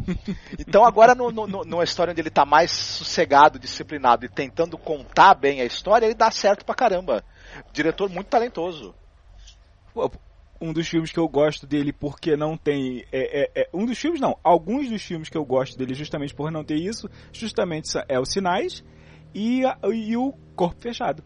[0.58, 5.34] Então agora no, no, numa história onde ele tá mais sossegado, disciplinado e tentando contar
[5.34, 7.24] bem a história, ele dá certo pra caramba.
[7.72, 8.94] Diretor muito talentoso.
[10.60, 13.04] Um dos filmes que eu gosto dele porque não tem.
[13.12, 14.36] É, é- é- um dos filmes, não.
[14.42, 18.30] Alguns dos filmes que eu gosto dele justamente por não ter isso, justamente é os
[18.30, 18.84] Sinais
[19.34, 21.22] e, e o Corpo Fechado.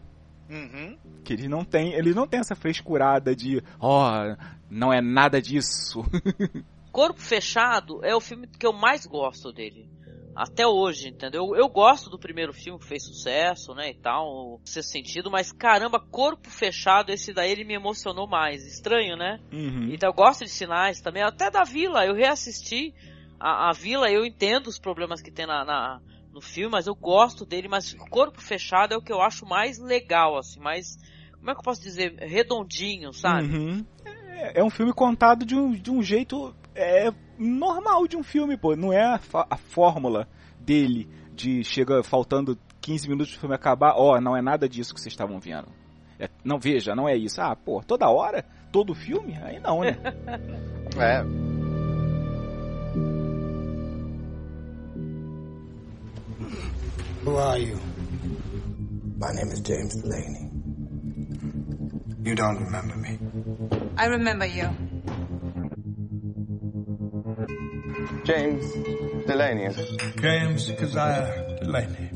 [0.49, 0.97] Uhum.
[1.23, 4.35] Que ele não tem, ele não tem essa frescurada de, ó,
[4.69, 6.03] não é nada disso.
[6.97, 9.87] Corpo Fechado é o filme que eu mais gosto dele.
[10.35, 11.55] Até hoje, entendeu?
[11.55, 15.99] Eu gosto do primeiro filme que fez sucesso, né, e tal, sexto sentido, mas caramba,
[15.99, 18.65] Corpo Fechado, esse daí ele me emocionou mais.
[18.65, 19.39] Estranho, né?
[19.53, 19.91] Uhum.
[19.93, 22.95] Então eu gosto de sinais também, até da Vila, eu reassisti
[23.39, 26.01] a, a Vila, eu entendo os problemas que tem na, na-
[26.33, 29.77] no filme, mas eu gosto dele, mas Corpo Fechado é o que eu acho mais
[29.77, 30.97] legal, assim, mais,
[31.37, 33.55] como é que eu posso dizer, redondinho, sabe?
[33.55, 33.85] Uhum.
[34.37, 38.55] É, é um filme contado de um, de um jeito é, normal de um filme,
[38.55, 38.75] pô.
[38.75, 39.19] Não é a,
[39.49, 40.27] a fórmula
[40.59, 45.01] dele de chega faltando 15 minutos pro filme acabar, ó, não é nada disso que
[45.01, 45.67] vocês estavam vendo.
[46.19, 47.41] É, não, veja, não é isso.
[47.41, 48.45] Ah, pô, toda hora?
[48.71, 49.35] Todo filme?
[49.43, 49.97] Aí não, né?
[50.97, 51.21] É.
[57.23, 57.77] Who are you?
[59.19, 60.49] My name is James Delaney.
[62.23, 63.76] You don't remember me.
[63.99, 64.69] I remember you.
[68.23, 68.71] James
[69.25, 70.17] Delaney, is it?
[70.21, 72.09] James Keziah Delaney.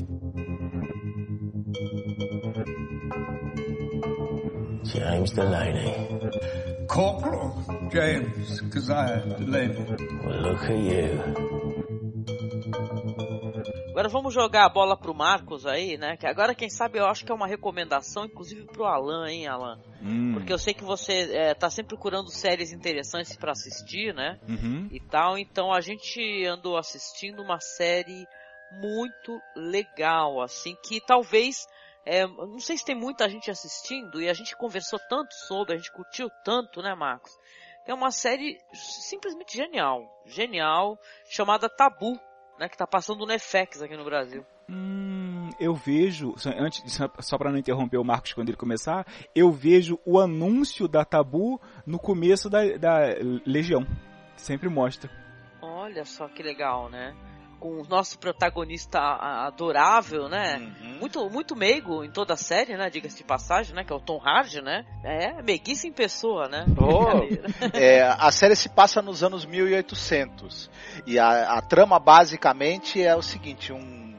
[4.84, 6.86] James Delaney.
[6.86, 9.96] Corporal James Keziah Delaney.
[10.24, 11.51] Well, look at you.
[13.92, 16.16] Agora vamos jogar a bola pro Marcos aí, né?
[16.16, 19.78] Que agora, quem sabe, eu acho que é uma recomendação, inclusive pro Alan, hein, Alan?
[20.00, 24.40] Hum, Porque eu sei que você é, tá sempre procurando séries interessantes pra assistir, né?
[24.48, 24.88] uhum.
[24.90, 28.26] E tal, então a gente andou assistindo uma série
[28.80, 31.66] muito legal, assim, que talvez.
[32.06, 35.76] é, não sei se tem muita gente assistindo e a gente conversou tanto sobre, a
[35.76, 37.30] gente curtiu tanto, né, Marcos?
[37.86, 40.96] É uma série simplesmente genial, genial,
[41.28, 42.18] chamada Tabu,
[42.58, 44.44] né, que tá passando no FX aqui no Brasil.
[44.68, 49.50] Hum, eu vejo, só- antes só para não interromper o Marcos quando ele começar, eu
[49.50, 52.98] vejo o anúncio da Tabu no começo da, da
[53.44, 53.86] Legião.
[54.36, 55.10] Sempre mostra.
[55.60, 57.14] Olha só que legal, né?
[57.62, 60.56] Com o nosso protagonista adorável, né?
[60.58, 60.98] Uhum.
[60.98, 62.90] Muito, muito meigo em toda a série, né?
[62.90, 63.84] Diga-se de passagem, né?
[63.84, 64.84] Que é o Tom Hardy, né?
[65.04, 66.66] É, meiguice em pessoa, né?
[66.76, 67.22] Oh.
[67.72, 70.68] É, a série se passa nos anos 1800
[71.06, 74.16] e a, a trama basicamente é o seguinte: um,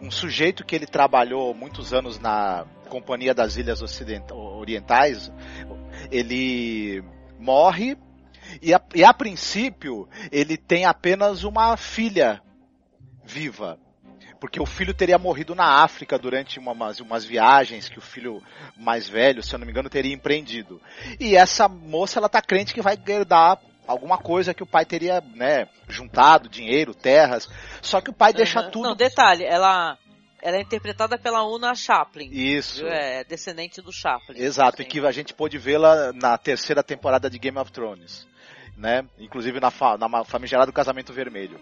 [0.00, 5.30] um sujeito que ele trabalhou muitos anos na Companhia das Ilhas Ocident- Orientais,
[6.10, 7.04] ele
[7.38, 7.98] morre
[8.62, 12.40] e a, e a princípio ele tem apenas uma filha
[13.30, 13.78] viva.
[14.40, 18.42] Porque o filho teria morrido na África durante uma- umas, umas viagens que o filho
[18.76, 20.80] mais velho, se eu não me engano, teria empreendido.
[21.18, 25.20] E essa moça, ela tá crente que vai herdar alguma coisa que o pai teria,
[25.34, 27.48] né, juntado, dinheiro, terras.
[27.82, 28.70] Só que o pai deixa Uhum.
[28.70, 28.88] tudo.
[28.88, 29.98] Não, detalhe, ela,
[30.40, 32.30] ela é interpretada pela Una Chaplin.
[32.32, 32.86] Isso.
[32.86, 34.38] É descendente do Chaplin.
[34.40, 34.90] Exato, e Sim.
[34.90, 38.26] que a gente pôde vê-la na terceira temporada de Game of Thrones,
[38.76, 39.04] né?
[39.18, 41.60] Inclusive na, fa na famigerado Casamento Vermelho.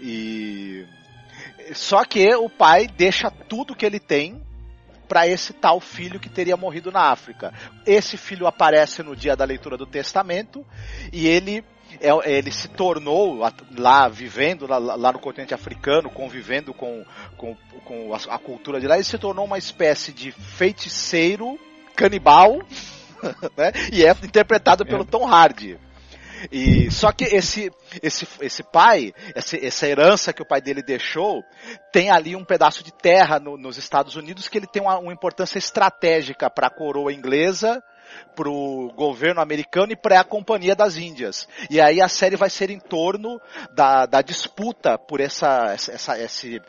[0.00, 0.86] E
[1.74, 4.42] só que o pai deixa tudo que ele tem
[5.08, 7.52] para esse tal filho que teria morrido na África.
[7.84, 10.64] Esse filho aparece no dia da leitura do testamento
[11.12, 11.64] e ele
[12.00, 13.40] é- ele se tornou
[13.76, 17.04] lá vivendo lá, lá no continente africano, convivendo com,
[17.36, 21.58] com, com a, a cultura de lá, ele se tornou uma espécie de feiticeiro
[21.96, 22.60] canibal,
[23.56, 23.72] né?
[23.92, 25.76] E é interpretado pelo Tom Hardy.
[26.50, 27.70] E só que esse
[28.02, 31.42] esse esse pai, esse, essa herança que o pai dele deixou,
[31.92, 35.12] tem ali um pedaço de terra no- nos Estados Unidos que ele tem uma, uma
[35.12, 37.82] importância estratégica para a coroa inglesa,
[38.34, 41.48] pro governo americano e para a Companhia das Índias.
[41.68, 43.40] E aí a série vai ser em torno
[43.72, 46.60] da, da disputa por essa, essa, esse,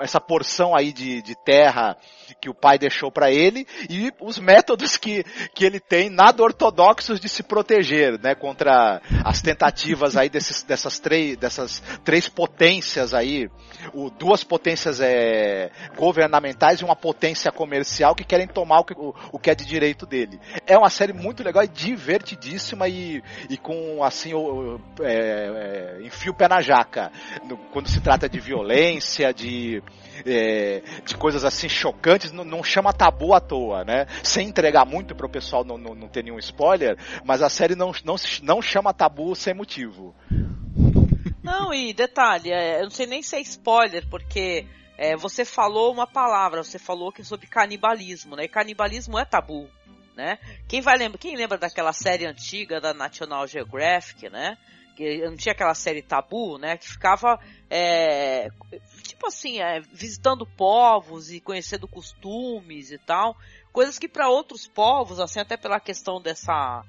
[0.00, 1.96] essa porção aí de, de terra
[2.40, 5.24] que o pai deixou para ele e os métodos que,
[5.54, 10.98] que ele tem nada ortodoxos de se proteger, né, contra as tentativas aí desses, dessas
[10.98, 13.48] três, dessas três potências aí,
[13.92, 19.14] o, duas potências é, governamentais e uma potência comercial que querem tomar o que, o,
[19.32, 20.40] o que é de direito dele.
[20.66, 24.32] É uma série muito legal e divertidíssima e, e com assim
[25.00, 27.10] é, é, enfia o pé na jaca
[27.44, 29.82] no, quando se trata de violência, de
[30.26, 34.06] é, de coisas assim chocantes, não, não, chama tabu à toa, né?
[34.22, 37.74] Sem entregar muito para o pessoal não, não, não, ter nenhum spoiler, mas a série
[37.74, 40.14] não, não, não chama tabu sem motivo.
[41.42, 44.66] Não, e detalhe, é, eu não sei nem se é spoiler, porque
[44.98, 48.44] é, você falou uma palavra, você falou que é sobre canibalismo, né?
[48.44, 49.68] E canibalismo é tabu,
[50.18, 50.36] né?
[50.66, 54.58] Quem vai lembra, quem lembra daquela série antiga da National Geographic, né?
[54.96, 56.76] Que não tinha aquela série tabu, né?
[56.76, 57.38] Que ficava
[57.70, 58.48] é,
[59.04, 63.36] tipo assim, é, visitando povos e conhecendo costumes e tal,
[63.72, 66.84] coisas que para outros povos, assim, até pela questão dessa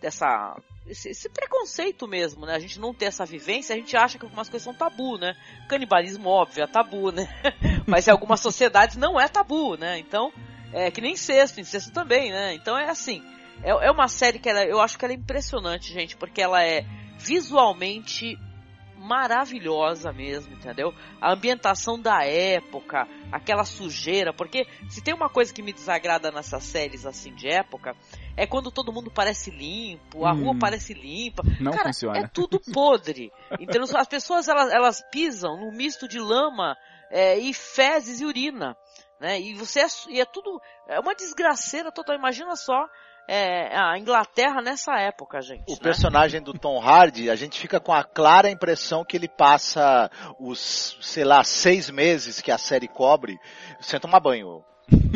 [0.00, 2.54] dessa esse, esse, preconceito mesmo, né?
[2.54, 5.36] A gente não ter essa vivência, a gente acha que algumas coisas são tabu, né?
[5.68, 7.28] Canibalismo, óbvio, é tabu, né?
[7.86, 9.98] Mas em algumas sociedades não é tabu, né?
[9.98, 10.32] Então,
[10.72, 12.54] é que nem incesto, incesto também, né?
[12.54, 13.22] Então é assim,
[13.62, 16.62] é, é uma série que ela, eu acho que ela é impressionante, gente, porque ela
[16.62, 16.84] é
[17.18, 18.38] visualmente
[19.00, 20.94] maravilhosa mesmo, entendeu?
[21.20, 26.64] A ambientação da época, aquela sujeira, porque se tem uma coisa que me desagrada nessas
[26.64, 27.96] séries assim de época,
[28.36, 31.42] é quando todo mundo parece limpo, a hum, rua parece limpa.
[31.58, 32.18] Não Cara, funciona.
[32.18, 33.32] é tudo podre.
[33.58, 36.76] Então as pessoas elas, elas pisam num misto de lama
[37.10, 38.76] é, e fezes e urina.
[39.20, 39.38] Né?
[39.38, 42.16] E você é, e é tudo é uma desgraceira total.
[42.16, 42.88] Imagina só
[43.28, 45.68] é, a Inglaterra nessa época, gente.
[45.68, 45.78] O né?
[45.82, 50.96] personagem do Tom Hardy, a gente fica com a clara impressão que ele passa os,
[51.02, 53.38] sei lá, seis meses que a série cobre
[53.78, 54.64] sem tomar banho.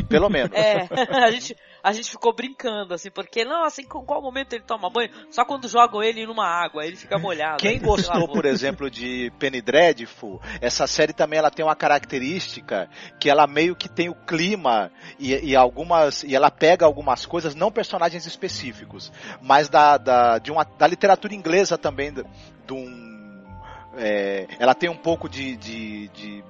[0.09, 0.51] Pelo menos.
[0.53, 0.89] É,
[1.25, 4.91] a gente, a gente ficou brincando, assim, porque não, assim, com qual momento ele toma
[4.91, 5.11] banho?
[5.31, 7.59] Só quando jogam ele numa água, ele fica molhado.
[7.59, 13.29] Quem gostou, por exemplo, de Penny Dreadful, essa série também ela tem uma característica que
[13.29, 17.71] ela meio que tem o clima e, e algumas e ela pega algumas coisas, não
[17.71, 22.25] personagens específicos, mas da, da, de uma, da literatura inglesa também, de,
[22.67, 23.15] de um
[23.97, 26.45] é, ela tem um pouco de, de, de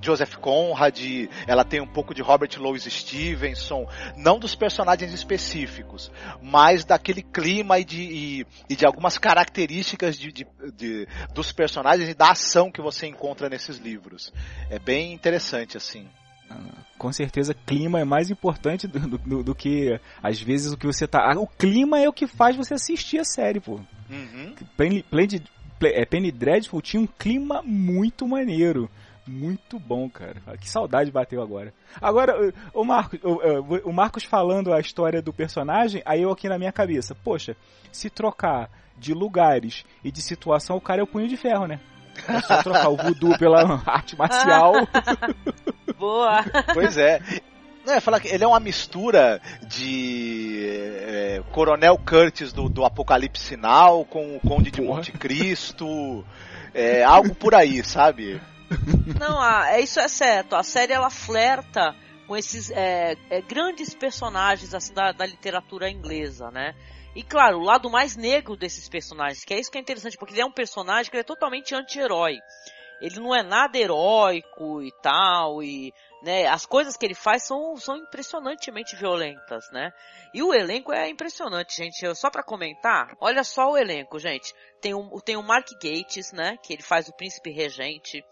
[0.00, 0.98] Joseph Conrad,
[1.46, 6.10] ela tem um pouco de Robert Louis Stevenson, não dos personagens específicos,
[6.42, 12.08] mas daquele clima e de, e, e de algumas características de, de, de, dos personagens
[12.08, 14.32] e da ação que você encontra nesses livros.
[14.68, 16.08] É bem interessante, assim.
[16.50, 16.58] Ah,
[16.98, 21.06] com certeza, clima é mais importante do, do, do, que, às vezes, o que você
[21.06, 21.20] tá.
[21.20, 23.80] Ah, o clima é o que faz você assistir a série, pô.
[24.10, 24.54] Uhum.
[24.76, 25.42] Penny, Penny,
[25.84, 28.90] é, Penny Dreadful tinha um clima muito maneiro.
[29.32, 30.40] Muito bom, cara.
[30.60, 31.72] Que saudade bateu agora.
[32.00, 36.58] Agora, o Marcos, o, o Marcos falando a história do personagem, aí eu aqui na
[36.58, 37.56] minha cabeça, poxa,
[37.90, 41.80] se trocar de lugares e de situação, o cara é o punho de ferro, né?
[42.28, 44.74] É só trocar o voodoo pela arte marcial.
[45.98, 46.44] Boa!
[46.74, 47.20] Pois é.
[47.86, 53.42] Não, é falar que ele é uma mistura de é, Coronel Curtis do, do Apocalipse
[53.42, 54.96] Sinal com o Conde de Porra.
[54.96, 56.24] Monte Cristo.
[56.74, 58.40] É, algo por aí, sabe?
[59.18, 60.54] Não, a, é, isso é certo.
[60.54, 61.94] A série ela flerta
[62.26, 66.74] com esses é, é, grandes personagens assim da, da, literatura inglesa, né?
[67.14, 70.32] E claro, o lado mais negro desses personagens, que é isso que é interessante, porque
[70.32, 72.38] ele é um personagem que é totalmente anti-herói.
[73.02, 77.76] Ele não é nada heróico e tal, e né, as coisas que ele faz são,
[77.76, 79.92] são impressionantemente violentas, né?
[80.32, 82.14] E o elenco é impressionante, gente.
[82.14, 84.54] Só para comentar, olha só o elenco, gente.
[84.80, 88.24] Tem o, tem o Mark Gates, né, que ele faz o príncipe regente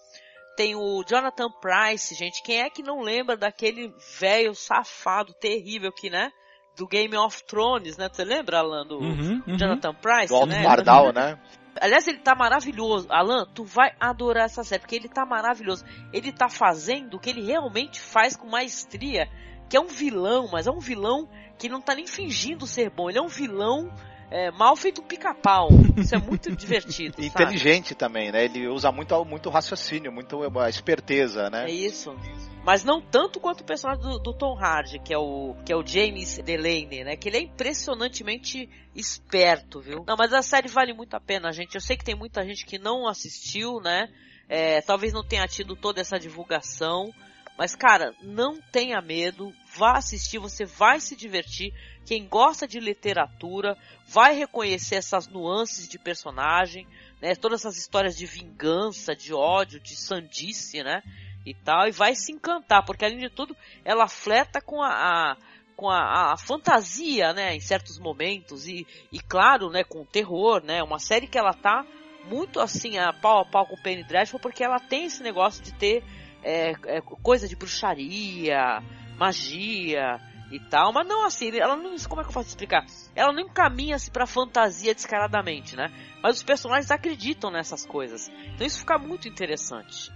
[0.60, 2.42] tem o Jonathan Price, gente.
[2.42, 6.30] Quem é que não lembra daquele velho safado terrível que, né?
[6.76, 8.10] Do Game of Thrones, né?
[8.12, 9.56] Você lembra, Alan, do uhum, uhum.
[9.56, 10.62] Jonathan Price, do né?
[10.62, 11.40] Pardal, né?
[11.80, 13.06] Aliás, ele tá maravilhoso.
[13.10, 15.82] Alan, tu vai adorar essa série, porque ele tá maravilhoso.
[16.12, 19.30] Ele tá fazendo o que ele realmente faz com maestria,
[19.66, 21.26] que é um vilão, mas é um vilão
[21.58, 23.08] que não tá nem fingindo ser bom.
[23.08, 23.90] Ele é um vilão
[24.30, 25.68] é, mal feito pica-pau.
[25.96, 27.20] Isso é muito divertido.
[27.20, 27.98] Inteligente sabe?
[27.98, 28.44] também, né?
[28.44, 31.64] Ele usa muito, muito raciocínio, muito esperteza, né?
[31.68, 32.16] É isso.
[32.64, 35.76] Mas não tanto quanto o personagem do, do, Tom Hardy, que é o que é
[35.76, 37.16] o James Delaney, né?
[37.16, 40.04] Que ele é impressionantemente esperto, viu?
[40.06, 41.74] Não, mas a série vale muito a pena, gente.
[41.74, 44.08] Eu sei que tem muita gente que não assistiu, né?
[44.48, 47.12] É, talvez não tenha tido toda essa divulgação,
[47.60, 51.74] Mas, cara, não tenha medo, vá assistir, você vai se divertir.
[52.06, 56.88] Quem gosta de literatura vai reconhecer essas nuances de personagem,
[57.20, 57.34] né?
[57.34, 61.02] Todas essas histórias de vingança, de ódio, de sandice, né?
[61.44, 63.54] E tal, e vai se encantar, porque além de tudo,
[63.84, 64.88] ela fleta com a,
[65.32, 65.36] a
[65.76, 70.62] com a, a, fantasia, né, em certos momentos e, e claro, né, com o terror,
[70.62, 71.86] né, uma série que ela tá
[72.24, 75.72] muito assim a pau a pau com Penny Dreadful porque ela tem esse negócio de
[75.72, 76.04] ter
[76.42, 78.82] é, é, coisa de bruxaria,
[79.18, 80.20] magia
[80.50, 82.84] e tal, mas não assim, ela não, como é que eu posso explicar?
[83.14, 85.92] Ela não encaminha-se pra fantasia descaradamente, né?
[86.22, 88.28] Mas os personagens acreditam nessas coisas.
[88.54, 90.12] Então isso fica muito interessante.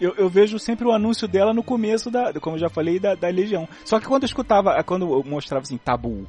[0.00, 3.14] Eu, eu, vejo sempre o anúncio dela no começo da, como eu já falei, da,
[3.14, 3.68] da Legião.
[3.84, 6.26] Só que quando eu escutava, quando eu mostrava assim, tabu,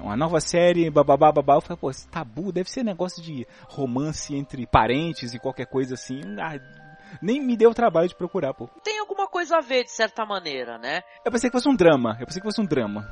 [0.00, 4.34] uma nova série, bababá, babá, eu falei, pô, esse tabu deve ser negócio de romance
[4.34, 6.20] entre parentes e qualquer coisa assim.
[6.38, 6.56] Ah,
[7.22, 8.68] nem me deu o trabalho de procurar, pô.
[8.82, 11.02] Tem alguma coisa a ver, de certa maneira, né?
[11.24, 12.16] Eu pensei que fosse um drama.
[12.20, 13.08] Eu pensei que fosse um drama.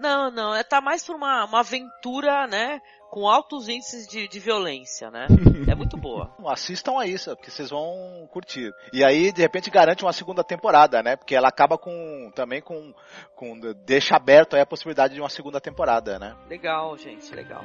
[0.00, 2.80] Não, não, é tá mais pra uma, uma aventura, né?
[3.10, 5.26] Com altos índices de, de violência, né?
[5.68, 6.34] É muito boa.
[6.46, 8.72] Assistam a isso, porque vocês vão curtir.
[8.94, 11.16] E aí, de repente, garante uma segunda temporada, né?
[11.16, 12.30] Porque ela acaba com.
[12.34, 12.94] também com.
[13.36, 16.34] com deixa aberto aí a possibilidade de uma segunda temporada, né?
[16.48, 17.62] Legal, gente, legal.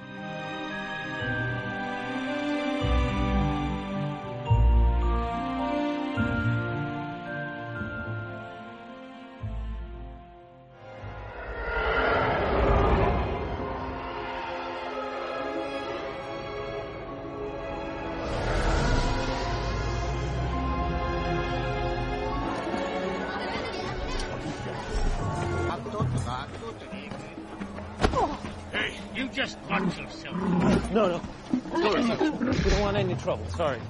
[33.26, 33.50] Trouble.
[33.50, 33.82] Sorry.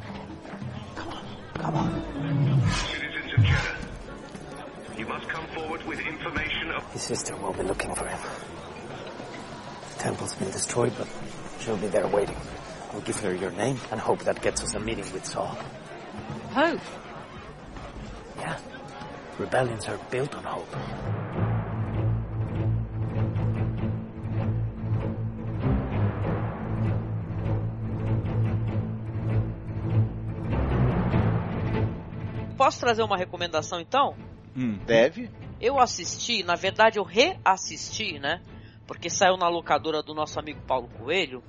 [0.95, 1.25] Come on.
[1.55, 2.71] Come on.
[2.71, 6.89] Citizens of Jeddah, you must come forward with information of...
[6.93, 8.17] His sister will be looking for him.
[9.91, 11.09] The temple's been destroyed, but
[11.59, 12.37] she'll be there waiting.
[12.93, 15.57] We'll give her your name and hope that gets us a meeting with Saul.
[16.51, 16.79] Hope?
[18.37, 18.57] Yeah.
[19.37, 21.24] Rebellions are built on hope.
[32.75, 34.17] Posso trazer uma recomendação então?
[34.53, 34.77] Hum.
[34.85, 35.31] Deve.
[35.61, 38.41] Eu assisti, na verdade eu reassisti, né?
[38.85, 41.41] Porque saiu na locadora do nosso amigo Paulo Coelho,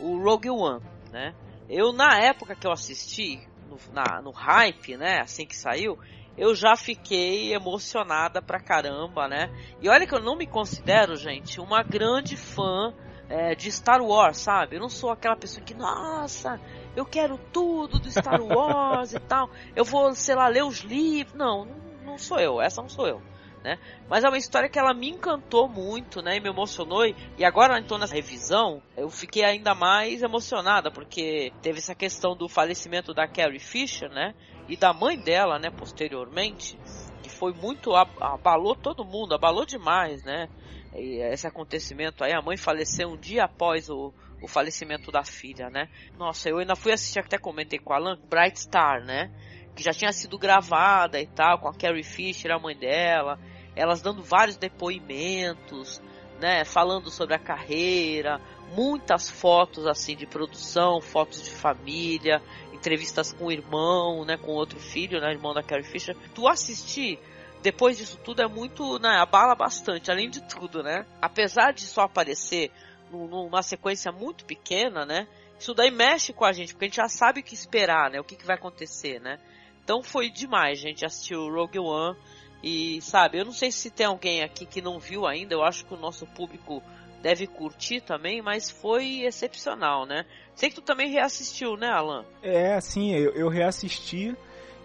[0.00, 1.36] o Rogue One, né?
[1.68, 5.20] Eu, na época que eu assisti, no, na, no hype, né?
[5.20, 5.96] Assim que saiu,
[6.36, 9.52] eu já fiquei emocionada pra caramba, né?
[9.80, 12.92] E olha que eu não me considero, gente, uma grande fã
[13.32, 14.76] é, de Star Wars, sabe?
[14.76, 16.60] Eu não sou aquela pessoa que, nossa,
[16.94, 19.48] eu quero tudo do Star Wars e tal.
[19.74, 21.34] Eu vou, sei lá, ler os livros.
[21.34, 21.64] Não,
[22.04, 22.60] não sou eu.
[22.60, 23.22] Essa não sou eu.
[23.64, 23.78] Né?
[24.06, 26.36] Mas é uma história que ela me encantou muito, né?
[26.36, 27.06] E me emocionou.
[27.06, 32.50] E agora, então, nessa revisão, eu fiquei ainda mais emocionada, porque teve essa questão do
[32.50, 34.34] falecimento da Carrie Fisher, né?
[34.68, 35.70] E da mãe dela, né?
[35.70, 36.78] Posteriormente,
[37.22, 37.94] que foi muito.
[37.94, 40.50] abalou todo mundo, abalou demais, né?
[40.94, 44.12] Esse acontecimento aí, a mãe faleceu um dia após o,
[44.42, 45.88] o falecimento da filha, né?
[46.18, 49.30] Nossa, eu ainda fui assistir, até comentei com a Alan, Bright Star, né?
[49.74, 53.38] Que já tinha sido gravada e tal, com a Carrie Fisher, a mãe dela,
[53.74, 56.02] elas dando vários depoimentos,
[56.38, 56.64] né?
[56.64, 58.38] Falando sobre a carreira,
[58.74, 64.36] muitas fotos assim de produção, fotos de família, entrevistas com o irmão, né?
[64.36, 65.32] Com outro filho, né?
[65.32, 66.14] Irmão da Carrie Fisher.
[66.34, 67.18] Tu assistir
[67.62, 71.06] depois disso tudo é muito, né, abala bastante, além de tudo, né?
[71.20, 72.70] Apesar de só aparecer
[73.10, 75.28] numa sequência muito pequena, né?
[75.58, 78.18] Isso daí mexe com a gente, porque a gente já sabe o que esperar, né?
[78.18, 79.38] O que, que vai acontecer, né?
[79.84, 82.16] Então foi demais, gente, assistir o Rogue One
[82.62, 85.84] e, sabe, eu não sei se tem alguém aqui que não viu ainda, eu acho
[85.84, 86.82] que o nosso público
[87.20, 90.24] deve curtir também, mas foi excepcional, né?
[90.54, 92.24] Sei que tu também reassistiu, né, Alan?
[92.42, 94.36] É, sim, eu, eu reassisti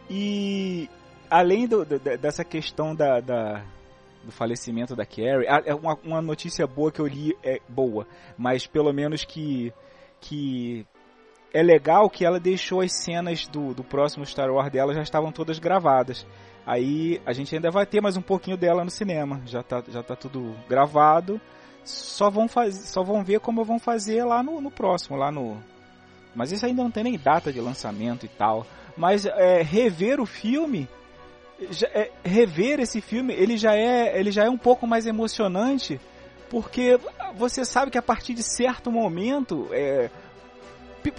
[0.10, 0.90] e
[1.30, 3.64] além do, dessa questão da, da
[4.24, 5.46] do falecimento da Carrie.
[5.66, 8.06] É uma, uma notícia boa que eu li é boa,
[8.38, 9.74] mas pelo menos que
[10.20, 10.86] que
[11.54, 15.32] é legal que ela deixou as cenas do, do próximo Star Wars dela já estavam
[15.32, 16.26] todas gravadas.
[16.66, 19.42] Aí a gente ainda vai ter mais um pouquinho dela no cinema.
[19.46, 21.40] Já tá, já tá tudo gravado.
[21.86, 25.58] Só vão, faz, só vão ver como vão fazer lá no, no próximo, lá no.
[26.36, 28.68] Mas isso ainda não tem nem data de lançamento e tal.
[28.98, 30.90] Mas é, rever o filme
[31.72, 36.00] já, é, rever esse filme ele já é ele já é um pouco mais emocionante
[36.50, 37.00] porque
[37.36, 40.10] você sabe que a partir de certo momento é,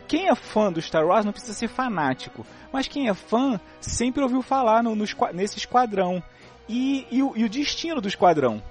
[0.06, 4.22] quem é fã do Star Wars não precisa ser fanático, mas quem é fã sempre
[4.22, 6.22] ouviu falar no, no, nesse esquadrão
[6.68, 8.62] e, e, o, e o destino do esquadrão.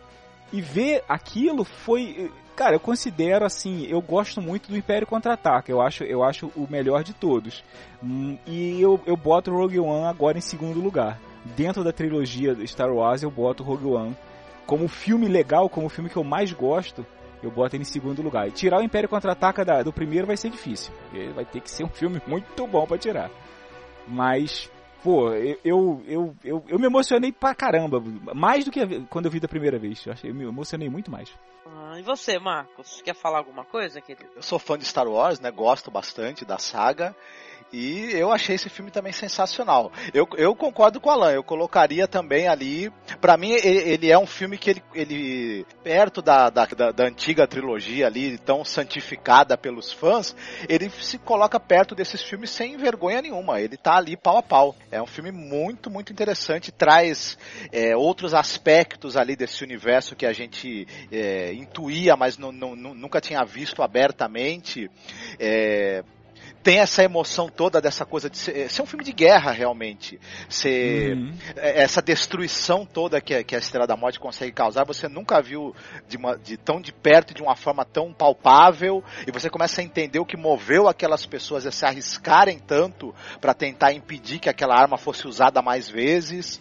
[0.51, 2.32] E ver aquilo foi.
[2.55, 6.68] Cara, eu considero assim, eu gosto muito do Império Contra-Ataca, eu acho, eu acho o
[6.70, 7.63] melhor de todos.
[8.01, 11.20] Hum, e eu, eu boto Rogue One agora em segundo lugar.
[11.56, 14.18] Dentro da trilogia Star Wars, eu boto Rogue One
[14.68, 17.06] como filme legal, como filme que eu mais gosto,
[17.41, 18.48] eu boto ele em segundo lugar.
[18.48, 20.93] E tirar o Império Contra-Ataca do primeiro vai ser difícil.
[21.34, 23.32] Vai ter que ser um filme muito bom para tirar.
[24.06, 24.70] Mas,
[25.02, 25.58] pô, eu,
[26.06, 28.04] eu, eu, eu, me emocionei pra caramba.
[28.36, 30.06] Mais do que quando eu vi da primeira vez.
[30.24, 31.34] Eu me emocionei muito mais.
[31.66, 33.02] Ah, e você, Marcos?
[33.02, 34.30] Quer falar alguma coisa, querido?
[34.36, 35.50] Eu sou fã de Star Wars, né?
[35.52, 37.16] Gosto bastante da saga.
[37.72, 39.91] E eu achei esse filme também sensacional.
[40.13, 42.91] Eu, eu concordo com o Alan, eu colocaria também ali.
[43.20, 47.45] para mim, ele, ele, é um filme que ele, ele perto da, da, da, antiga
[47.45, 50.36] trilogia ali, tão santificada pelos fãs,
[50.70, 53.59] ele se coloca perto desses filmes sem vergonha nenhuma.
[53.59, 54.76] Ele tá ali pau a pau.
[54.89, 57.38] É um filme muito, muito interessante, traz
[57.72, 63.20] é, outros aspectos ali desse universo que a gente é, intuía, mas não, não, nunca
[63.20, 64.89] tinha visto abertamente.
[65.38, 66.03] É,
[66.63, 70.19] tem essa emoção toda dessa coisa de ser, ser um filme de guerra realmente.
[70.49, 71.33] Ser, uhum.
[71.55, 75.73] É, essa destruição toda que, que a Estrela da Morte consegue causar, você nunca viu
[76.09, 79.83] de, uma, de tão de perto, de uma forma tão palpável, e você começa a
[79.83, 84.75] entender o que moveu aquelas pessoas a se arriscarem tanto para tentar impedir que aquela
[84.75, 86.59] arma fosse usada mais vezes.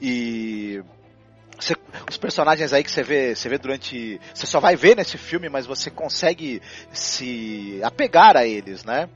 [0.00, 0.82] E
[1.58, 1.74] você,
[2.08, 4.20] os personagens aí que você vê, você vê durante.
[4.34, 6.60] Você só vai ver nesse filme, mas você consegue
[6.92, 9.08] se apegar a eles, né?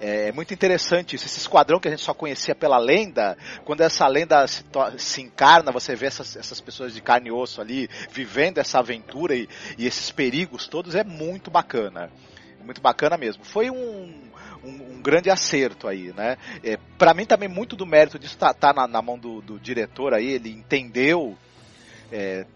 [0.00, 3.80] É, é muito interessante isso, esse esquadrão que a gente só conhecia pela lenda, quando
[3.80, 4.64] essa lenda se,
[4.98, 9.34] se encarna, você vê essas, essas pessoas de carne e osso ali vivendo essa aventura
[9.34, 12.10] e, e esses perigos todos, é muito bacana.
[12.62, 13.44] Muito bacana mesmo.
[13.44, 14.30] Foi um,
[14.64, 16.38] um, um, grande acerto aí, né?
[16.62, 19.60] É, para mim também muito do mérito disso tá, tá na, na, mão do, do,
[19.60, 21.36] diretor aí, ele entendeu
[22.14, 22.46] é,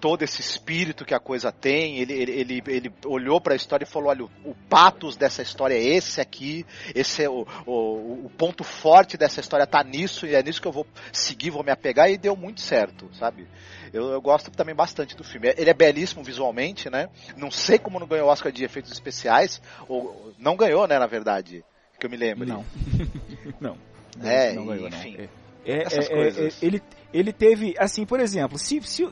[0.00, 1.98] todo esse espírito que a coisa tem.
[1.98, 5.42] Ele, ele, ele, ele olhou para a história e falou: olha, o, o patos dessa
[5.42, 6.64] história é esse aqui,
[6.94, 10.68] esse é o, o, o, ponto forte dessa história tá nisso, e é nisso que
[10.68, 13.48] eu vou seguir, vou me apegar, e deu muito certo, sabe?
[13.92, 15.52] Eu, eu gosto também bastante do filme.
[15.56, 17.08] Ele é belíssimo visualmente, né?
[17.36, 21.06] Não sei como não ganhou o Oscar de efeitos especiais, ou não ganhou, né, na
[21.06, 21.64] verdade,
[21.98, 22.46] que eu me lembro.
[22.46, 22.64] Não.
[23.60, 23.78] não.
[24.22, 25.16] É, não ganhou, enfim.
[25.16, 25.24] Não.
[25.24, 25.28] É,
[25.68, 29.06] é, é, é, ele, ele teve, assim, por exemplo, se, se,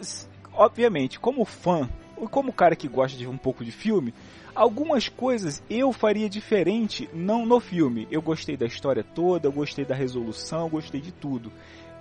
[0.55, 1.89] obviamente, como fã,
[2.21, 4.15] e como cara que gosta de um pouco de filme,
[4.55, 8.09] algumas coisas eu faria diferente não no filme.
[8.11, 11.53] Eu gostei da história toda, eu gostei da resolução, eu gostei de tudo.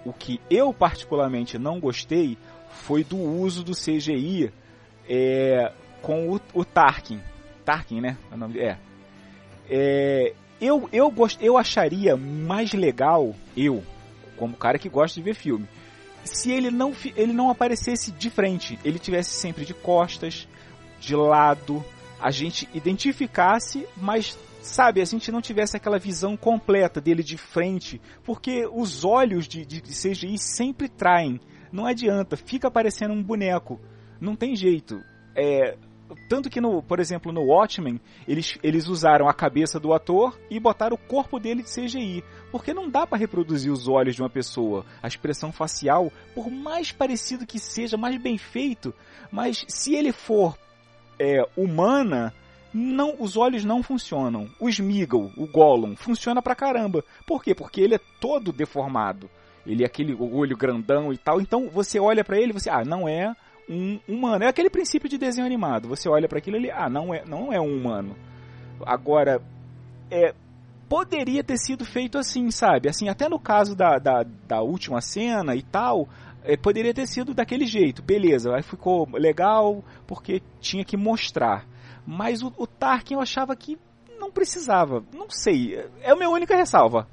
[0.06, 2.38] O que eu particularmente não gostei
[2.70, 4.54] foi do uso do CGI
[5.10, 7.20] é, com o, o Tarkin.
[7.66, 8.18] Tarkin, né?
[8.56, 8.78] É.
[9.70, 13.84] é eu, eu, gost, eu acharia mais legal, eu,
[14.38, 15.68] como cara que gosta de ver filme,
[16.24, 20.48] se ele não, ele não aparecesse de frente, ele tivesse sempre de costas,
[21.00, 21.86] de lado,
[22.20, 28.02] a gente identificasse, mas sabe, a gente não tivesse aquela visão completa dele de frente,
[28.24, 31.40] porque os olhos de, de, de CGI sempre traem.
[31.72, 33.80] Não adianta, fica parecendo um boneco.
[34.20, 35.04] Não tem jeito.
[35.36, 35.78] É,
[36.30, 40.60] tanto que, no, por exemplo, no Watchmen, eles, eles usaram a cabeça do ator e
[40.60, 42.24] botaram o corpo dele de CGI.
[42.52, 44.86] Porque não dá para reproduzir os olhos de uma pessoa.
[45.02, 48.94] A expressão facial, por mais parecido que seja, mais bem feito,
[49.32, 50.58] mas se ele for
[51.20, 52.34] é, humana,
[52.74, 54.50] não, os olhos não funcionam.
[54.60, 57.04] O Smeagol, o Gollum, funciona pra caramba.
[57.26, 57.56] Por quê?
[57.56, 59.30] Porque ele é todo deformado.
[59.66, 61.42] Ele é aquele olho grandão e tal.
[61.42, 63.36] Então você olha para ele e você, ah, não é
[63.70, 64.44] um humano.
[64.44, 65.88] É aquele princípio de desenho animado.
[65.90, 68.16] Você olha para aquilo ali, ah, não é, não é um humano.
[68.86, 69.42] Agora,
[70.12, 70.34] é,
[70.88, 72.90] poderia ter sido feito assim, sabe?
[72.90, 76.08] Assim, até no caso da, da, da última cena e tal,
[76.44, 81.66] é, poderia ter sido daquele jeito, beleza, aí ficou legal porque tinha que mostrar.
[82.06, 83.78] Mas o, o Tarkin eu achava que
[84.20, 87.08] não precisava, não sei, é a minha única ressalva.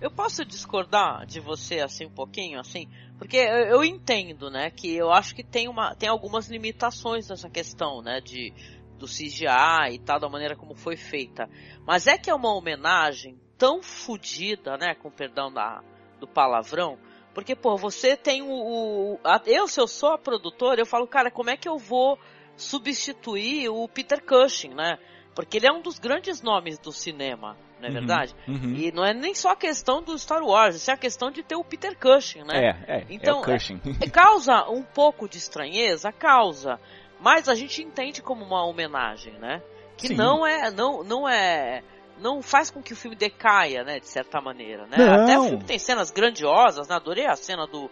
[0.00, 2.88] Eu posso discordar de você assim um pouquinho, assim,
[3.18, 8.00] porque eu, entendo, né, que eu acho que tem uma, tem algumas limitações nessa questão,
[8.00, 8.52] né, de
[8.98, 11.48] do CGI e tal, da maneira como foi feita.
[11.86, 15.82] Mas é que é uma homenagem tão fodida, né, com perdão da,
[16.18, 16.98] do palavrão,
[17.34, 21.06] porque, pô, você tem o, o a, eu, se eu sou a produtora, eu falo,
[21.06, 22.18] cara, como é que eu vou
[22.56, 24.98] substituir o Peter Cushing, né?
[25.34, 28.34] Porque ele é um dos grandes nomes do cinema, não é uhum, verdade?
[28.46, 28.74] Uhum.
[28.74, 31.42] E não é nem só a questão do Star Wars, isso é a questão de
[31.42, 32.76] ter o Peter Cushing, né?
[32.86, 33.06] É, é.
[33.08, 33.80] Então, é Cushing.
[34.00, 36.78] É, causa um pouco de estranheza, causa.
[37.18, 39.62] Mas a gente entende como uma homenagem, né?
[39.96, 40.14] Que Sim.
[40.14, 41.82] não é, não, não é,
[42.18, 44.96] não faz com que o filme decaia, né, de certa maneira, né?
[44.96, 45.22] Não.
[45.22, 46.96] Até o filme tem cenas grandiosas, né?
[46.96, 47.90] Adorei a cena do,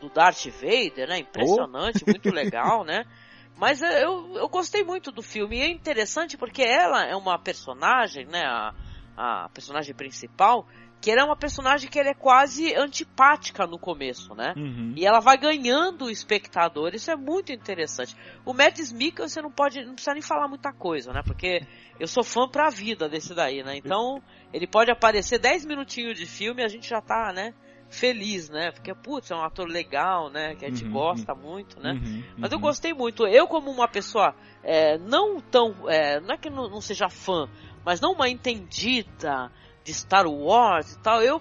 [0.00, 1.18] do Darth Vader, né?
[1.18, 3.04] Impressionante, muito legal, né?
[3.58, 7.36] Mas é, eu, eu gostei muito do filme e é interessante porque ela é uma
[7.36, 8.44] personagem, né?
[8.44, 8.72] A,
[9.18, 10.64] a personagem principal,
[11.00, 14.54] que ela é uma personagem que ela é quase antipática no começo, né?
[14.56, 14.92] Uhum.
[14.96, 18.16] E ela vai ganhando o espectador, isso é muito interessante.
[18.44, 21.22] O Mads Mikkelsen você não pode, não precisa nem falar muita coisa, né?
[21.24, 21.62] Porque
[21.98, 23.76] eu sou fã pra vida desse daí, né?
[23.76, 27.54] Então, ele pode aparecer 10 minutinhos de filme e a gente já tá, né?
[27.90, 28.70] Feliz, né?
[28.70, 30.54] Porque, putz, é um ator legal, né?
[30.56, 31.92] Que a gente Uhum, gosta muito, né?
[31.92, 32.62] Uhum, Mas eu uhum.
[32.62, 33.26] gostei muito.
[33.26, 35.88] Eu, como uma pessoa é, não tão.
[35.88, 37.48] É, não é que não, não seja fã,
[37.88, 39.50] mas não uma entendida
[39.82, 41.40] de Star Wars e tal, eu,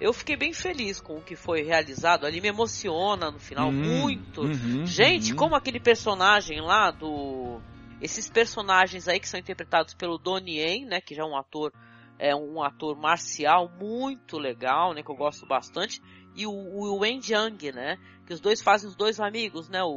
[0.00, 2.40] eu fiquei bem feliz com o que foi realizado ali.
[2.40, 4.42] Me emociona no final Hum, muito.
[4.42, 5.36] uhum, Gente, uhum.
[5.36, 7.60] como aquele personagem lá do.
[8.00, 11.00] Esses personagens aí que são interpretados pelo Donnie Yen, né?
[11.00, 11.72] Que já é um ator.
[12.16, 15.02] É um ator marcial muito legal, né?
[15.02, 16.00] Que eu gosto bastante.
[16.36, 17.98] E o, o Wen Jiang, né?
[18.24, 19.82] Que os dois fazem os dois amigos, né?
[19.82, 19.88] O,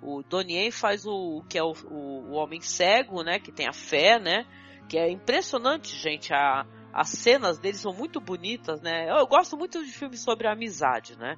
[0.00, 3.40] o, o Donnie Yen faz o que é o, o, o homem cego, né?
[3.40, 4.46] Que tem a fé, né?
[4.88, 6.32] Que é impressionante, gente.
[6.32, 9.10] A, as cenas deles são muito bonitas, né?
[9.10, 11.36] Eu, eu gosto muito de filmes sobre amizade, né?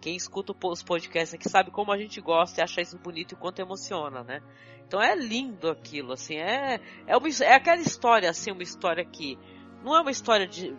[0.00, 3.36] Quem escuta os podcasts aqui sabe como a gente gosta e acha isso bonito e
[3.36, 4.40] quanto emociona, né?
[4.86, 9.36] Então é lindo aquilo, assim, é é, uma, é aquela história, assim, uma história que
[9.84, 10.74] não é uma história de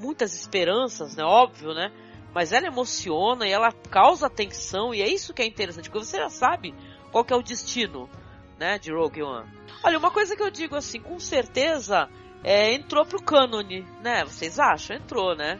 [0.00, 1.24] muitas esperanças, né?
[1.24, 1.90] Óbvio, né?
[2.34, 6.18] Mas ela emociona e ela causa tensão e é isso que é interessante, porque você
[6.18, 6.74] já sabe
[7.10, 8.08] qual é o destino,
[8.58, 9.50] né, de Rogue One.
[9.82, 12.08] Olha, uma coisa que eu digo assim, com certeza
[12.44, 14.24] é, entrou pro cânone, né?
[14.24, 14.96] Vocês acham?
[14.96, 15.58] Entrou, né?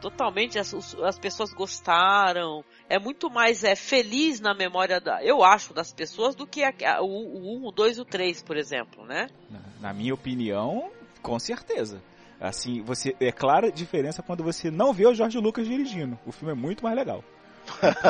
[0.00, 2.64] Totalmente, as, as pessoas gostaram.
[2.88, 6.72] É muito mais é, feliz na memória, da, eu acho, das pessoas do que a-
[6.96, 9.28] a- o 1, o 2 e o 3, por exemplo, né?
[9.50, 10.90] Na, na minha opinião,
[11.20, 12.00] com certeza.
[12.40, 16.16] Assim, você é clara a diferença quando você não vê o Jorge Lucas dirigindo.
[16.24, 17.24] O filme é muito mais legal.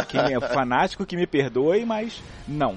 [0.08, 2.76] Quem é fanático que me perdoe, mas não,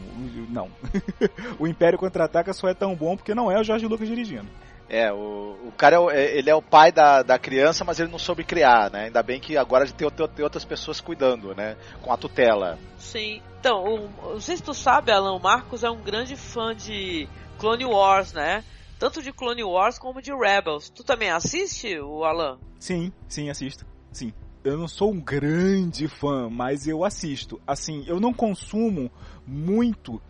[0.50, 0.70] não.
[1.60, 4.48] o Império Contra-Ataca só é tão bom porque não é o Jorge Lucas dirigindo.
[4.90, 7.98] É, o, o cara é, o- é- ele é o pai da, da criança, mas
[8.00, 9.06] ele não soube criar, né?
[9.06, 11.78] Ainda bem que agora tem, tem, tem outras pessoas cuidando, né?
[12.02, 12.78] Com a tutela.
[12.98, 13.42] Sim.
[13.60, 17.26] Então, o, não sei se tu sabe, Alan, o Marcos é um grande fã de
[17.58, 18.66] Clone Wars, né?
[19.00, 20.90] Tanto de Clone Wars como de Rebels.
[20.90, 22.60] Tu também assiste, o Alan?
[22.78, 23.86] Sim, sim, assisto.
[24.12, 24.34] Sim.
[24.64, 27.60] Eu não sou um grande fã, mas eu assisto.
[27.66, 29.10] Assim, eu não consumo
[29.46, 30.22] muito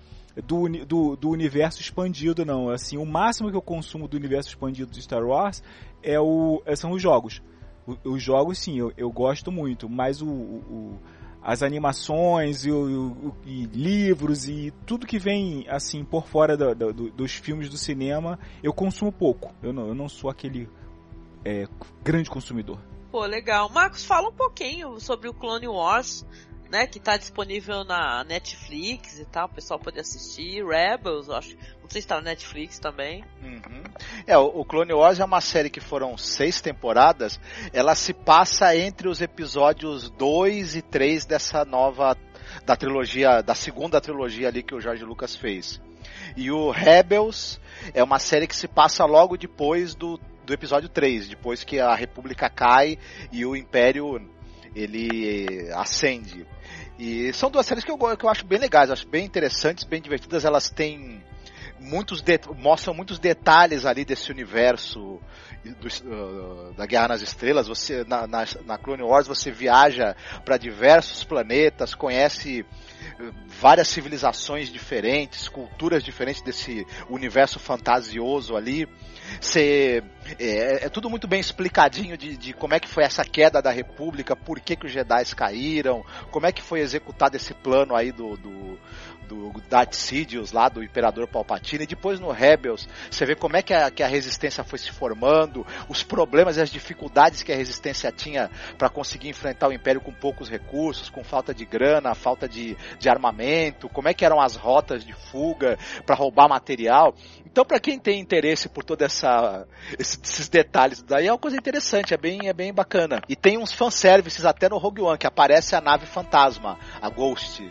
[0.46, 2.70] do, do, do universo expandido, não.
[2.70, 5.62] Assim, o máximo que eu consumo do universo expandido de Star Wars
[6.02, 7.42] é o, é- são os jogos.
[8.06, 11.00] Os jogos, sim, eu, eu gosto muito, mas o, o-
[11.44, 16.94] as animações e, o- e livros e tudo que vem assim por fora da- do-
[17.12, 19.54] dos filmes do cinema, eu consumo pouco.
[19.62, 20.70] Eu não, eu não sou aquele
[21.44, 21.68] é,
[22.04, 22.80] grande consumidor.
[23.12, 23.68] Pô, legal.
[23.68, 26.26] Marcos, fala um pouquinho sobre o Clone Wars,
[26.70, 26.88] né?
[26.88, 30.66] Que tá disponível na Netflix e tal, o pessoal pode assistir.
[30.66, 31.58] Rebels, acho.
[31.82, 33.26] Não sei se tá na Netflix também.
[33.44, 33.84] Uhum.
[34.26, 37.38] É, o, o Clone Wars é uma série que foram seis temporadas.
[37.74, 42.16] Ela se passa entre os episódios 2 e 3 dessa nova.
[42.66, 43.42] da trilogia.
[43.44, 45.82] da segunda trilogia ali que o Jorge Lucas fez.
[46.38, 47.60] E o Rebels
[47.94, 50.18] é uma série que se passa logo depois do,
[50.52, 52.98] do episódio 3, depois que a República cai
[53.32, 54.22] e o Império
[54.76, 56.46] ele ascende.
[57.00, 60.02] E são duas séries que eu, que eu acho bem legais, acho bem interessantes, bem
[60.02, 60.44] divertidas.
[60.44, 61.24] Elas têm
[61.82, 65.20] muitos det- mostram muitos detalhes ali desse universo
[65.64, 67.68] do- uh, da Guerra nas Estrelas.
[67.68, 70.16] Você na, na, na Clone Wars você viaja
[70.46, 72.62] para diversos planetas, conhece
[73.20, 78.88] uh, várias civilizações diferentes, culturas diferentes desse universo fantasioso ali.
[79.40, 80.04] Você,
[80.40, 83.72] é, é tudo muito bem explicadinho de, de como é que foi essa queda da
[83.72, 88.12] República, por que, que os Jedi caíram, como é que foi executado esse plano aí
[88.12, 88.78] do, do,
[89.36, 93.62] do Darth Sidious lá, do Imperador Palpatine, e depois no Rebels, você vê como é
[93.62, 97.56] que a, que a resistência foi se formando, os problemas e as dificuldades que a
[97.56, 102.48] resistência tinha para conseguir enfrentar o Império com poucos recursos, com falta de grana, falta
[102.48, 107.16] de, de armamento, como é que eram as rotas de fuga para roubar material.
[107.46, 109.66] Então, para quem tem interesse por toda essa
[110.00, 113.22] esse- esses detalhes daí é uma coisa interessante, é bem é bem bacana.
[113.28, 117.62] E tem uns fanservices até no Rogue One que aparece a nave fantasma, a Ghost,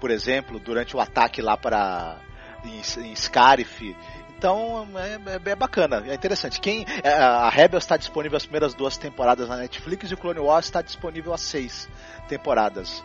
[0.00, 2.16] por exemplo, durante o ataque lá para
[2.64, 2.80] em,
[3.10, 3.94] em Scarif.
[4.36, 5.14] Então é,
[5.48, 6.60] é- é bacana, é interessante.
[6.60, 10.38] Quem é, a Rebels está disponível as primeiras duas temporadas na Netflix e o Clone
[10.40, 11.88] Wars está disponível as seis
[12.28, 13.02] temporadas.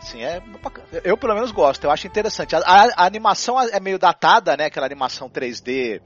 [0.00, 0.86] Sim, é bacana.
[1.04, 2.56] Eu pelo menos gosto, eu acho interessante.
[2.56, 4.64] A, a- a animação é meio datada, né?
[4.66, 6.00] Aquela animação 3D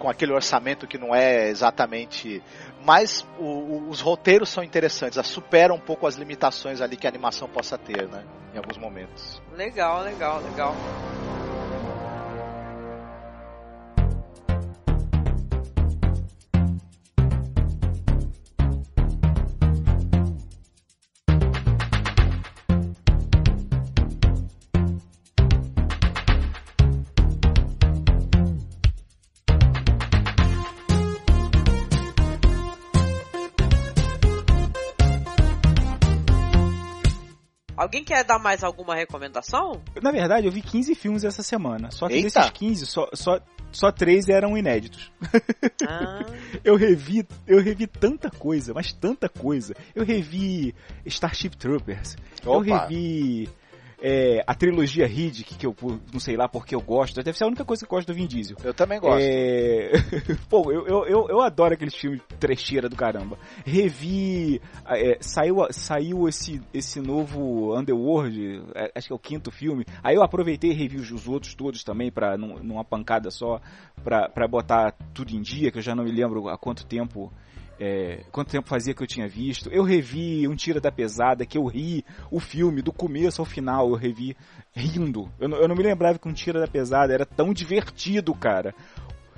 [0.00, 2.42] com aquele orçamento que não é exatamente.
[2.84, 7.10] Mas o, o, os roteiros são interessantes, superam um pouco as limitações ali que a
[7.10, 8.24] animação possa ter, né?
[8.52, 9.40] Em alguns momentos.
[9.52, 10.74] Legal, legal, legal.
[37.90, 39.82] Alguém quer dar mais alguma recomendação?
[40.00, 41.90] Na verdade, eu vi 15 filmes essa semana.
[41.90, 42.38] Só que Eita.
[42.38, 43.40] desses 15, só, só,
[43.72, 45.10] só 3 eram inéditos.
[45.84, 46.24] Ah,
[46.62, 49.74] Eu revi, eu revi tanta coisa, mas tanta coisa.
[49.92, 50.72] Eu revi
[51.04, 52.16] Starship Troopers.
[52.44, 52.86] Eu Opa.
[52.86, 53.48] revi
[54.02, 55.74] é, a trilogia Riddick, que eu
[56.12, 57.22] não sei lá porque eu gosto.
[57.22, 58.56] Deve ser a única coisa que eu gosto do Vin Diesel.
[58.64, 59.20] Eu também gosto.
[59.22, 59.92] É...
[60.48, 63.38] Pô, eu, eu, eu, eu adoro aqueles filmes trecheira do caramba.
[63.64, 64.60] Revi.
[64.86, 69.84] é, saiu saiu esse, esse novo Underworld, é, acho que é o quinto filme.
[70.02, 73.60] Aí eu aproveitei e revi os, os outros todos também, pra, num- numa pancada só,
[74.02, 77.32] pra, pra botar tudo em dia, que eu já não me lembro há quanto tempo.
[77.80, 79.70] É, quanto tempo fazia que eu tinha visto.
[79.70, 83.88] Eu revi Um Tira da Pesada, que eu ri o filme do começo ao final,
[83.88, 84.36] eu revi
[84.74, 85.28] rindo.
[85.40, 88.74] Eu, não- eu não me lembrava que Um Tira da Pesada era tão divertido, cara.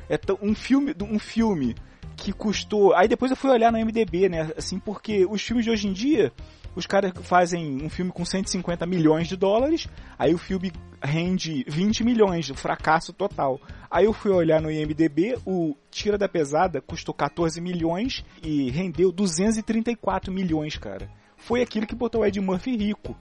[0.09, 1.75] É tão- um filme, um filme
[2.17, 2.95] que custou.
[2.95, 4.51] Aí depois eu fui olhar no MDB, né?
[4.57, 6.33] Assim, porque os filmes de hoje em dia,
[6.75, 9.87] os caras fazem um filme com 150 milhões de dólares,
[10.19, 13.61] aí o filme rende 20 milhões, um fracasso total.
[13.91, 19.13] Aí eu fui olhar no IMDB, o Tira da Pesada custou 14 milhões e rendeu
[19.13, 21.11] 234 milhões, cara.
[21.37, 23.17] Foi aquilo que botou o Ed Murphy rico.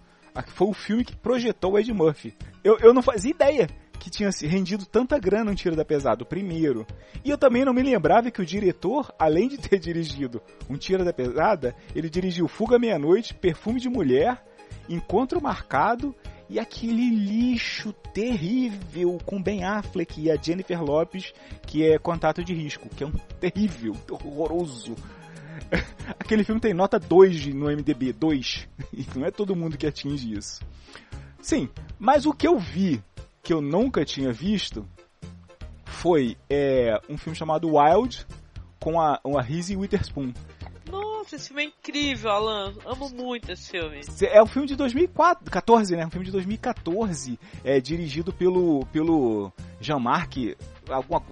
[0.47, 2.33] Foi o filme que projetou o Ed Murphy.
[2.63, 3.67] Eu, eu não fazia ideia
[4.01, 6.87] que tinha se rendido tanta grana um Tiro da Pesada, o primeiro.
[7.23, 11.05] E eu também não me lembrava que o diretor, além de ter dirigido um Tiro
[11.05, 14.43] da Pesada, ele dirigiu Fuga Meia-Noite, Perfume de Mulher,
[14.89, 16.15] Encontro Marcado
[16.49, 21.31] e aquele lixo terrível com Ben Affleck e a Jennifer Lopes,
[21.67, 24.95] que é Contato de Risco, que é um terrível, horroroso.
[26.19, 28.67] Aquele filme tem nota 2 no MDB, 2.
[28.91, 30.59] E não é todo mundo que atinge isso.
[31.39, 32.99] Sim, mas o que eu vi
[33.41, 34.87] que eu nunca tinha visto
[35.85, 38.25] foi é, um filme chamado Wild
[38.79, 40.33] com a, a Reese Witherspoon.
[40.89, 42.73] nossa, esse filme é incrível, Alan.
[42.85, 44.01] Amo muito esse filme.
[44.23, 46.05] É um filme de 2004, 14, né?
[46.05, 50.57] Um filme de 2014, é dirigido pelo pelo Jean-Marc
[50.89, 51.23] alguma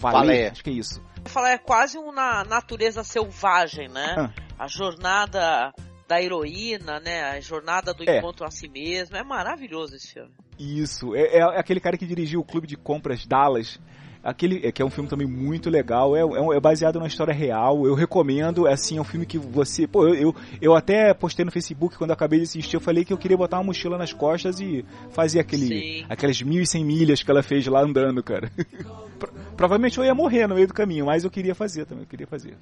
[0.00, 0.48] Vallée.
[0.48, 1.02] acho que é isso.
[1.26, 4.14] Falar, é quase uma natureza selvagem, né?
[4.16, 4.30] Ah.
[4.58, 5.72] A jornada
[6.10, 7.22] da heroína, né?
[7.22, 8.18] A jornada do É.
[8.18, 9.16] encontro a si mesmo.
[9.16, 10.30] É maravilhoso esse filme.
[10.58, 13.78] Isso, é, é aquele cara que dirigiu o Clube de Compras Dallas.
[14.22, 17.32] Aquele, é, que é um filme também muito legal, é, é é baseado numa história
[17.32, 21.14] real, eu recomendo, é assim, é um filme que você, pô, eu, eu, eu até
[21.14, 23.64] postei no Facebook quando eu acabei de assistir, eu falei que eu queria botar uma
[23.64, 25.66] mochila nas costas e fazer aquele,
[26.00, 26.04] Sim.
[26.06, 28.52] aquelas 1.100 milhas que ela fez lá andando, cara.
[29.18, 32.08] Pro- Provavelmente eu ia morrer no meio do caminho, mas eu queria fazer também, eu
[32.08, 32.58] queria fazer.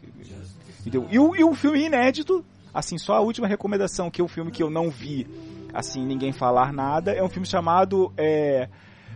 [0.81, 1.09] Entendeu?
[1.11, 4.51] E, o, e um filme inédito, assim, só a última recomendação, que é um filme
[4.51, 5.27] que eu não vi,
[5.73, 8.69] assim, ninguém falar nada, é um filme chamado é,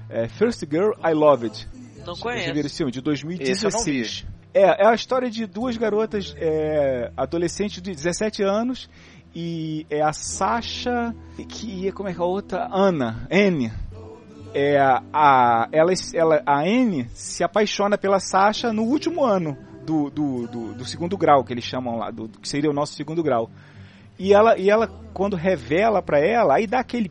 [0.08, 1.68] é, First Girl I Loved.
[2.04, 2.66] Não Vocês viram conheço.
[2.66, 2.92] esse filme?
[2.92, 4.26] De Esse eu não 2016.
[4.54, 8.88] É, é a história de duas garotas é, adolescentes de 17 anos
[9.34, 11.14] e é a Sasha
[11.48, 12.68] que como é que é a outra?
[12.70, 13.72] Ana, Anne.
[14.54, 20.10] É a, a ela, ela a Anne se apaixona pela Sasha no último ano do,
[20.10, 23.22] do, do, do segundo grau que eles chamam lá, do, que seria o nosso segundo
[23.22, 23.50] grau.
[24.18, 27.10] E ela, e ela quando revela pra ela, aí dá aquele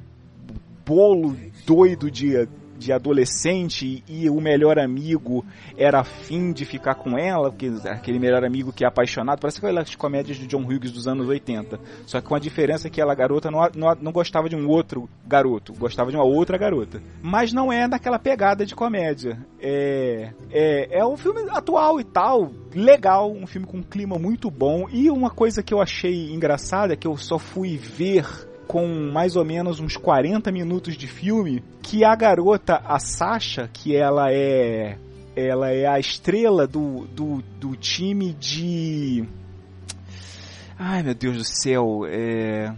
[0.86, 2.48] bolo doido de,
[2.82, 5.46] de adolescente e o melhor amigo
[5.78, 9.94] era afim de ficar com ela, porque aquele melhor amigo que é apaixonado, parece aquelas
[9.94, 11.80] comédias de John Hughes dos anos 80.
[12.08, 15.08] Só que com a diferença que ela, garota, não, não, não gostava de um outro
[15.28, 17.02] garoto, gostava de uma outra garota.
[17.22, 19.38] Mas não é naquela pegada de comédia.
[19.60, 24.50] É, é, é um filme atual e tal, legal, um filme com um clima muito
[24.50, 24.88] bom.
[24.92, 28.26] E uma coisa que eu achei engraçada, é que eu só fui ver
[28.72, 33.94] com mais ou menos uns 40 minutos de filme, que a garota, a Sasha, que
[33.94, 34.98] ela é
[35.36, 39.26] ela é a estrela do, do, do time de
[40.80, 42.74] Ai meu Deus do céu, é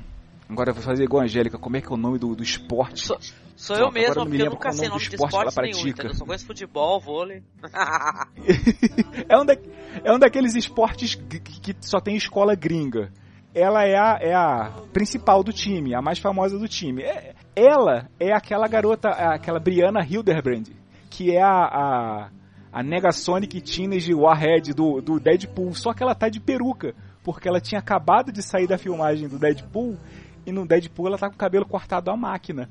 [0.50, 2.42] Agora eu vou fazer igual a Angélica, como é que é o nome do, do
[2.42, 3.06] esporte?
[3.06, 3.20] Sou,
[3.56, 5.88] sou eu mesmo, não me porque eu nunca o sei nome de esporte esporte nenhum,
[5.88, 6.12] entendeu?
[6.12, 7.44] Eu só conheço futebol, vôlei.
[9.30, 9.56] é, um da,
[10.04, 13.12] é um daqueles esportes que, que só tem escola gringa.
[13.54, 17.04] Ela é a, é a principal do time, a mais famosa do time.
[17.04, 20.70] É- ela é aquela garota, aquela Brianna Hildebrand,
[21.10, 22.30] que é a, a,
[22.72, 27.62] a Negasonic Teenage Warhead do, do Deadpool, só que ela tá de peruca, porque ela
[27.62, 29.98] tinha acabado de sair da filmagem do Deadpool
[30.46, 32.68] e no Deadpool ela tá com o cabelo cortado à máquina.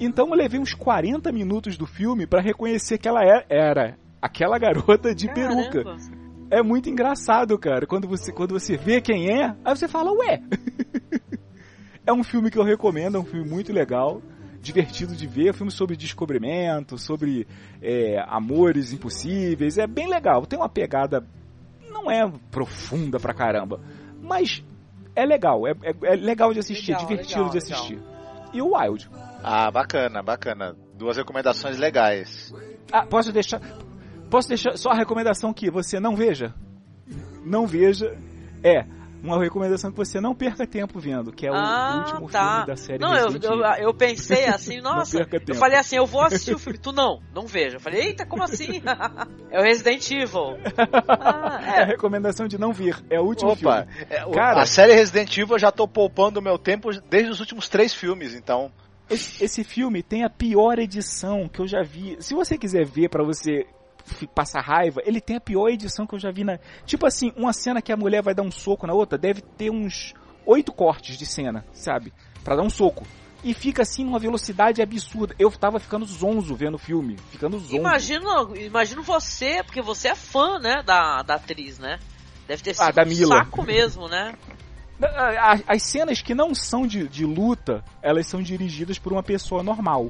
[0.00, 4.58] Então eu levei uns 40 minutos do filme para reconhecer que ela é, era aquela
[4.58, 5.70] garota de Caramba.
[5.70, 6.23] peruca.
[6.54, 10.40] É muito engraçado, cara, quando você, quando você vê quem é, aí você fala, ué.
[12.06, 14.22] é um filme que eu recomendo, é um filme muito legal,
[14.60, 17.44] divertido de ver, é um filme sobre descobrimento, sobre
[17.82, 21.26] é, amores impossíveis, é bem legal, tem uma pegada,
[21.90, 23.80] não é profunda pra caramba,
[24.22, 24.62] mas
[25.16, 27.98] é legal, é, é- é legal de assistir, Legal, é divertido legal, de assistir.
[28.52, 29.10] E o Wild.
[29.42, 30.76] Ah, bacana, bacana.
[30.94, 32.54] Duas recomendações legais.
[32.92, 33.60] Ah, posso deixar.
[34.34, 36.52] Posso deixar só a recomendação que você não veja?
[37.44, 38.18] Não veja.
[38.64, 38.84] É.
[39.22, 42.50] Uma recomendação que você não perca tempo vendo, que é o ah, último tá.
[42.50, 45.24] filme da série Não, eu, eu, eu pensei assim, nossa.
[45.46, 46.80] eu falei assim, eu vou assistir o filme.
[46.80, 47.76] Tu não, não veja.
[47.76, 48.82] Eu falei, eita, como assim?
[49.52, 50.58] é o Resident Evil.
[51.06, 51.84] Ah, É a é.
[51.84, 53.04] recomendação de não vir.
[53.08, 54.06] É o último Opa, filme.
[54.10, 57.38] é, Cara- a série Resident Evil eu já tô poupando o meu tempo desde os
[57.38, 58.72] últimos três filmes, então.
[59.08, 62.16] Esse, esse filme tem a pior edição que eu já vi.
[62.18, 63.64] Se você quiser ver pra você
[64.34, 66.58] passar raiva, ele tem a pior edição que eu já vi na.
[66.86, 69.70] Tipo assim, uma cena que a mulher vai dar um soco na outra, deve ter
[69.70, 70.14] uns
[70.46, 72.12] oito cortes de cena, sabe?
[72.42, 73.06] Pra dar um soco.
[73.42, 75.34] E fica assim numa velocidade absurda.
[75.38, 77.16] Eu tava ficando zonzo vendo o filme.
[77.30, 77.76] Ficando zonzo.
[77.76, 81.98] Imagino, imagino você, porque você é fã, né, da, da atriz, né?
[82.48, 83.36] Deve ter Ah, sido da um Mila.
[83.44, 84.34] saco mesmo, né?
[85.66, 90.08] As cenas que não são de, de luta, elas são dirigidas por uma pessoa normal.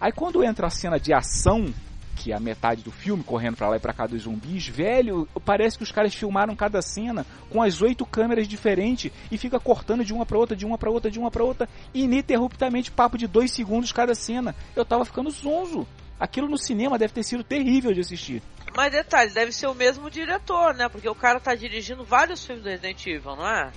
[0.00, 1.72] Aí quando entra a cena de ação,
[2.16, 5.28] que é a metade do filme, correndo pra lá e pra cá dos zumbis, velho,
[5.44, 10.04] parece que os caras filmaram cada cena com as oito câmeras diferentes e fica cortando
[10.04, 13.26] de uma pra outra, de uma pra outra, de uma pra outra, ininterruptamente, papo de
[13.26, 14.54] dois segundos cada cena.
[14.74, 15.86] Eu tava ficando zonzo.
[16.18, 18.42] Aquilo no cinema deve ter sido terrível de assistir.
[18.74, 20.88] Mas detalhe, deve ser o mesmo diretor, né?
[20.88, 23.70] Porque o cara tá dirigindo vários filmes do Resident Evil, não é?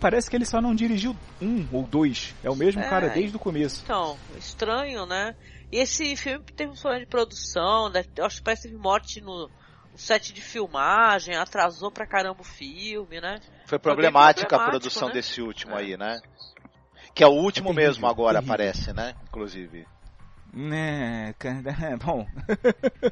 [0.00, 2.34] Parece que ele só não dirigiu um ou dois.
[2.42, 2.88] É o mesmo É.
[2.88, 3.82] cara desde o começo.
[3.84, 5.34] Então, estranho, né?
[5.72, 9.22] E esse filme teve um problema de produção, eu acho que parece que teve morte
[9.22, 9.50] no,
[9.94, 13.40] set de filmagem, atrasou pra caramba o filme, né?
[13.66, 15.14] Foi problemática a produção né?
[15.14, 16.20] desse último aí, né?
[17.14, 18.56] Que é o último É terrível, mesmo agora, terrível.
[18.56, 19.14] parece, né?
[19.28, 19.86] Inclusive.
[20.52, 22.26] Né, cara, bom.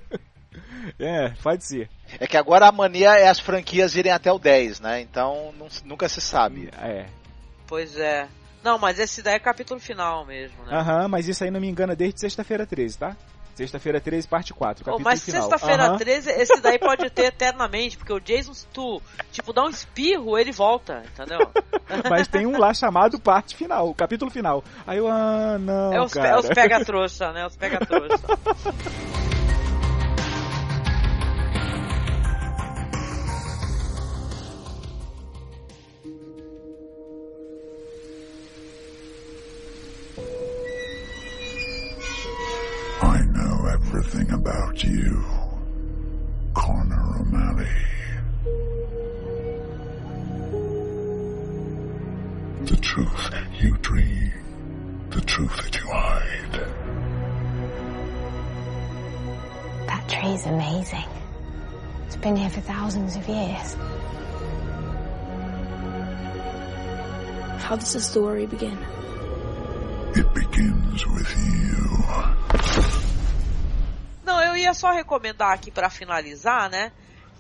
[0.99, 1.89] é, pode ser.
[2.19, 5.01] É que agora a mania é as franquias irem até o 10, né?
[5.01, 6.71] Então não- nunca se sabe.
[6.79, 7.07] É.
[7.67, 8.29] Pois é.
[8.63, 10.77] Não, mas esse daí é capítulo final mesmo, né?
[10.77, 13.17] Aham, mas isso aí não me engana desde sexta-feira 13, tá?
[13.55, 15.43] Sexta-feira 13, parte 4, Pô, capítulo mas final.
[15.43, 15.99] sexta-feira Aham.
[15.99, 19.03] 13, esse daí pode ter eternamente, porque o Jason, se tu,
[19.33, 21.51] tipo, dá um espirro, ele volta, entendeu?
[22.09, 24.65] Mas tem um lá chamado parte final, capítulo final.
[24.87, 26.29] Aí eu, ah, não, é os, cara.
[26.29, 27.47] é os pega-trouxa, né?
[27.47, 28.25] Os pega-trouxa.
[43.87, 45.25] everything about you,
[46.55, 47.67] Connor O'Malley.
[52.67, 54.33] The truth you dream,
[55.11, 56.53] the truth that you hide.
[59.87, 61.09] That tree's amazing.
[62.07, 63.77] It's been here for thousands of years.
[67.63, 68.79] How does the story begin?
[70.15, 72.40] It begins with you.
[74.71, 76.93] Não, eu ia só recomendar aqui pra finalizar, né?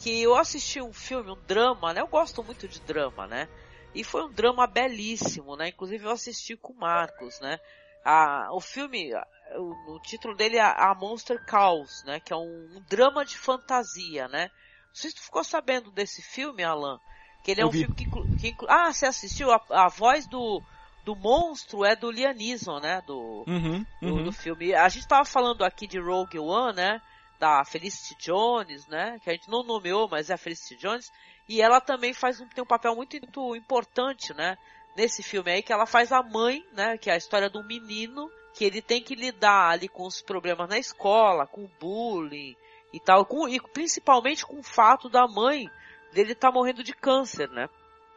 [0.02, 2.00] Que eu assisti um filme, um drama, né?
[2.00, 3.48] Eu gosto muito de drama, né?
[3.94, 5.68] E foi um drama belíssimo, né?
[5.68, 7.58] Inclusive eu assisti com o Marcos, né?
[8.04, 9.12] A, o filme,
[9.56, 12.18] o, o título dele é A Monster Calls, né?
[12.20, 12.40] Que é um,
[12.76, 14.44] um drama de fantasia, né?
[14.88, 16.98] Não sei se tu ficou sabendo desse filme, Alan.
[17.44, 17.80] Que ele é Eu um vi.
[17.80, 19.50] filme que, inclu- que inclu- Ah, você assistiu?
[19.52, 20.62] A, a voz do,
[21.04, 23.02] do monstro é do Liam Neeson, né?
[23.06, 24.24] Do, Uhum, do, uhum.
[24.24, 24.74] do filme.
[24.74, 27.00] A gente tava falando aqui de Rogue One, né?
[27.40, 29.18] Da Felicity Jones, né?
[29.24, 31.10] Que a gente não nomeou, mas é a Felicity Jones.
[31.48, 34.56] E ela também faz um, tem um papel muito, muito importante, né?
[34.96, 36.98] Nesse filme aí, que ela faz a mãe, né?
[36.98, 40.20] Que é a história de um menino que ele tem que lidar ali com os
[40.20, 42.54] problemas na escola, com o bullying
[42.92, 45.68] e tal, com, e principalmente com o fato da mãe
[46.12, 47.68] dele tá morrendo de câncer, né?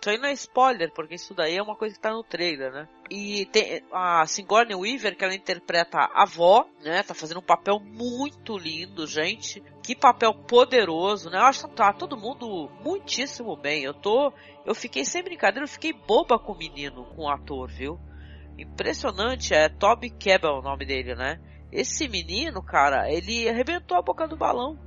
[0.04, 2.74] Isso aí não é spoiler, porque isso daí é uma coisa que tá no trailer,
[2.74, 2.89] né?
[3.10, 7.01] E tem a Sigourney Weaver, que ela interpreta a avó, né?
[7.04, 9.64] Tá fazendo um papel muito lindo, gente.
[9.82, 11.38] Que papel poderoso, né?
[11.38, 13.86] Eu acho que tá todo mundo muitíssimo bem.
[13.86, 14.34] Eu tô...
[14.66, 17.97] Eu fiquei, sem brincadeira, eu fiquei boba com o menino, com o ator, viu?
[18.60, 21.39] Impressionante, é Toby Kebbell o nome dele, né?
[21.72, 24.78] Esse menino, cara, ele arrebentou a boca do balão.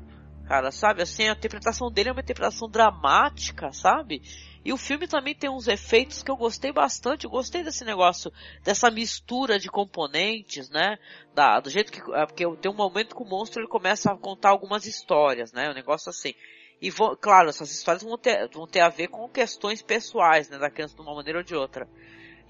[0.47, 1.03] Cara, sabe?
[1.03, 4.22] Assim, a interpretação dele é uma interpretação dramática, sabe?
[4.64, 7.24] E o filme também tem uns efeitos que eu gostei bastante.
[7.24, 8.32] Eu gostei desse negócio,
[8.64, 10.99] dessa mistura de componentes, né?
[11.34, 12.01] Da, do jeito que.
[12.12, 15.70] é, Porque tem um momento que o monstro ele começa a contar algumas histórias, né?
[15.70, 16.34] Um negócio assim.
[16.82, 16.90] E
[17.20, 20.59] claro, essas histórias vão ter, vão ter a ver com questões pessoais, né?
[20.59, 21.88] Da criança de uma maneira ou de outra.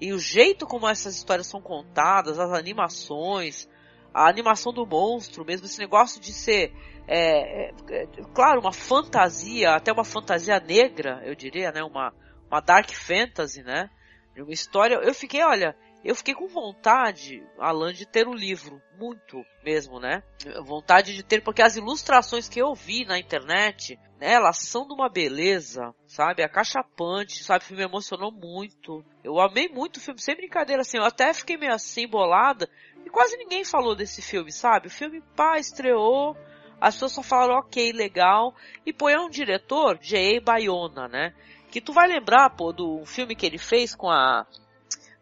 [0.01, 3.69] E o jeito como essas histórias são contadas, as animações,
[4.17, 6.73] a animação do monstro, mesmo esse negócio de ser,
[7.07, 11.83] é, é, é, claro, uma fantasia, até uma fantasia negra, eu diria, né?
[11.83, 12.11] Uma,
[12.49, 13.91] uma dark fantasy, né?
[14.35, 14.95] Uma história.
[14.95, 18.81] Eu fiquei, olha, eu fiquei com vontade, Alan, de ter o livro.
[18.97, 20.23] Muito mesmo, né?
[20.65, 24.93] Vontade de ter, porque as ilustrações que eu vi na internet, né, elas são de
[24.93, 26.41] uma beleza, sabe?
[26.41, 27.63] A caixa punch, sabe?
[27.63, 29.05] O filme me emocionou muito.
[29.23, 30.97] Eu amei muito o filme, sem brincadeira, assim.
[30.97, 32.67] Eu até fiquei meio assim, bolada.
[33.07, 34.87] E quase ninguém falou desse filme, sabe?
[34.87, 36.35] O filme, pá, estreou.
[36.79, 38.53] As pessoas só falaram, ok, legal.
[38.85, 40.41] E pô, é um diretor, J.A.
[40.41, 41.33] Bayona, né?
[41.71, 44.45] Que tu vai lembrar, pô, do filme que ele fez com a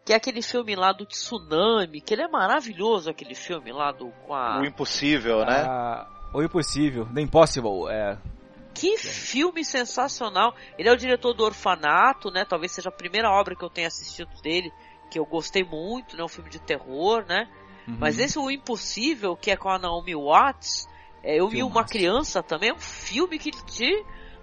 [0.04, 4.10] que é aquele filme lá do tsunami, que ele é maravilhoso aquele filme lá do
[4.26, 5.64] com a O Impossível, né?
[5.64, 8.18] Ah, o Impossível, The Impossible, é.
[8.74, 10.56] Que filme sensacional.
[10.76, 12.44] Ele é o diretor do Orfanato, né?
[12.44, 14.72] Talvez seja a primeira obra que eu tenha assistido dele,
[15.08, 16.24] que eu gostei muito, né?
[16.24, 17.48] Um filme de terror, né?
[17.86, 17.96] Uhum.
[17.98, 20.88] Mas esse O Impossível, que é com a Naomi Watts,
[21.22, 23.90] é, eu vi uma criança também, é um filme que te,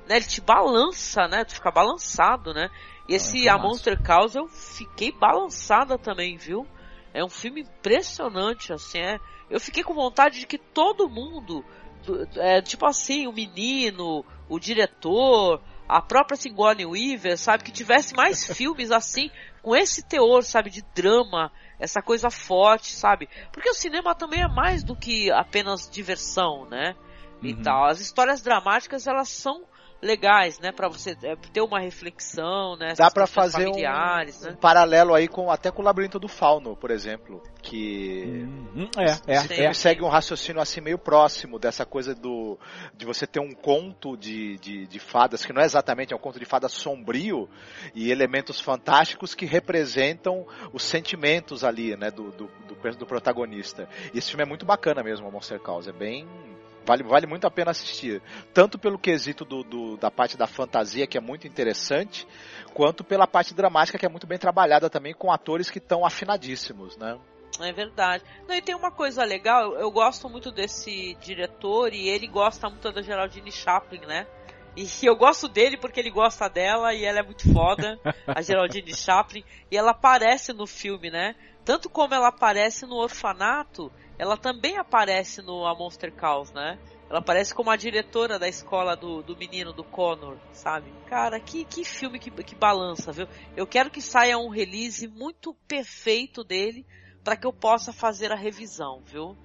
[0.07, 1.43] né, ele te balança, né?
[1.45, 2.69] Tu fica balançado, né?
[3.07, 6.65] E esse A Monster Cause eu fiquei balançada também, viu?
[7.13, 9.19] É um filme impressionante, assim, é.
[9.49, 11.63] Eu fiquei com vontade de que todo mundo,
[12.05, 18.15] do- é, tipo assim, o menino, o diretor, a própria Sigourney Weaver, sabe, que tivesse
[18.15, 19.29] mais filmes assim,
[19.61, 21.51] com esse teor, sabe, de drama,
[21.83, 23.27] essa coisa forte, sabe?
[23.51, 26.95] Porque o cinema também é mais do que apenas diversão, né?
[27.41, 27.61] E Uhum.
[27.61, 27.85] tal.
[27.85, 29.65] As histórias dramáticas, elas são
[30.03, 34.49] legais, né, para você é, ter uma reflexão, né, Dá questões fazer um, familiares, um
[34.49, 34.57] né?
[34.59, 38.43] paralelo aí com até com o Labirinto do Fauno, por exemplo, que
[38.75, 39.73] Hum, é, é, esse filme é.
[39.73, 42.57] segue um raciocínio assim meio próximo dessa coisa do
[42.95, 46.19] de você ter um conto de, de, de fadas que não é exatamente é um
[46.19, 47.47] conto de fadas sombrio
[47.93, 53.87] e elementos fantásticos que representam os sentimentos ali, né, do, do, do, do protagonista.
[54.13, 56.27] E esse filme é muito bacana mesmo, o Monster Cause, é bem
[56.85, 58.21] Vale, vale muito a pena assistir.
[58.53, 62.27] Tanto pelo quesito do, do- da parte da fantasia, que é muito interessante,
[62.73, 66.97] quanto pela parte dramática, que é muito bem trabalhada também, com atores que estão afinadíssimos,
[66.97, 67.17] né?
[67.61, 68.23] É verdade.
[68.47, 72.91] Não, e tem uma coisa legal, eu, gosto muito desse diretor e ele gosta muito
[72.91, 74.25] da Geraldine Chaplin, né?
[74.75, 78.95] E eu gosto dele porque ele gosta dela e ela é muito foda, a Geraldine
[78.95, 81.35] Chaplin, e ela aparece no filme, né?
[81.63, 86.79] Tanto como ela aparece no orfanato, ela também aparece no A Monster Calls, né?
[87.09, 90.91] Ela aparece como a diretora da escola do, do menino, do Connor, sabe?
[91.05, 93.27] Cara, que, que filme que, que balança, viu?
[93.55, 96.83] Eu quero que saia um release muito perfeito dele
[97.23, 99.37] para que eu possa fazer a revisão, viu?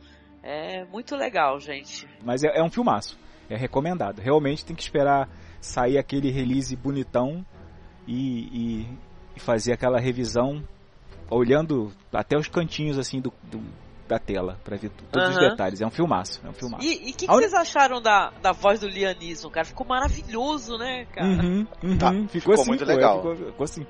[0.43, 2.09] É muito legal, gente.
[2.23, 3.19] Mas é, é um filmaço.
[3.49, 4.21] É recomendado.
[4.21, 5.29] Realmente tem que esperar
[5.61, 7.45] sair aquele release bonitão
[8.07, 8.99] e, e-
[9.37, 10.63] e fazer aquela revisão
[11.31, 13.63] olhando até os cantinhos assim do, do-
[14.09, 15.51] da tela pra ver todos os Aham.
[15.51, 15.81] detalhes.
[15.81, 16.41] É um filmaço.
[16.45, 16.85] É um filmaço.
[16.85, 19.67] E o que, que vocês acharam da, da voz do Lianismo, cara?
[19.67, 21.29] Ficou maravilhoso, né, cara?
[21.29, 21.99] Uhum, uhum.
[21.99, 23.17] Tá, ficou, ficou assim, muito pô, legal.
[23.17, 23.87] Ficou, ficou assim.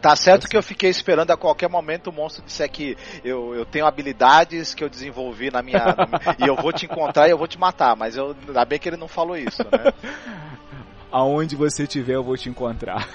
[0.00, 3.64] Tá certo que eu fiquei esperando a qualquer momento o monstro disser que eu, eu
[3.64, 5.84] tenho habilidades que eu desenvolvi na minha.
[5.96, 8.64] na minha- e eu vou te encontrar e eu vou te matar, mas eu, ainda
[8.64, 9.92] bem que ele não falou isso, né?
[11.10, 13.08] Aonde você estiver, eu vou te encontrar.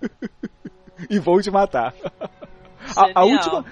[1.08, 1.94] e vou te matar.
[2.96, 3.64] A, a última,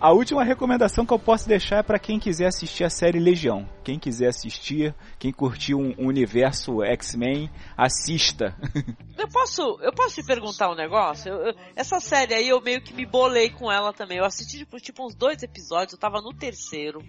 [0.00, 3.68] a última recomendação que eu posso deixar é para quem quiser assistir a série Legião.
[3.82, 8.56] Quem quiser assistir, quem curtiu um, universo X-Men, assista.
[9.18, 11.28] Eu posso, eu posso te perguntar um negócio?
[11.32, 14.18] Eu- eu- essa série aí eu meio que me bolei com ela também.
[14.18, 17.02] Eu assisti tipo, tipo, uns dois episódios, eu tava no terceiro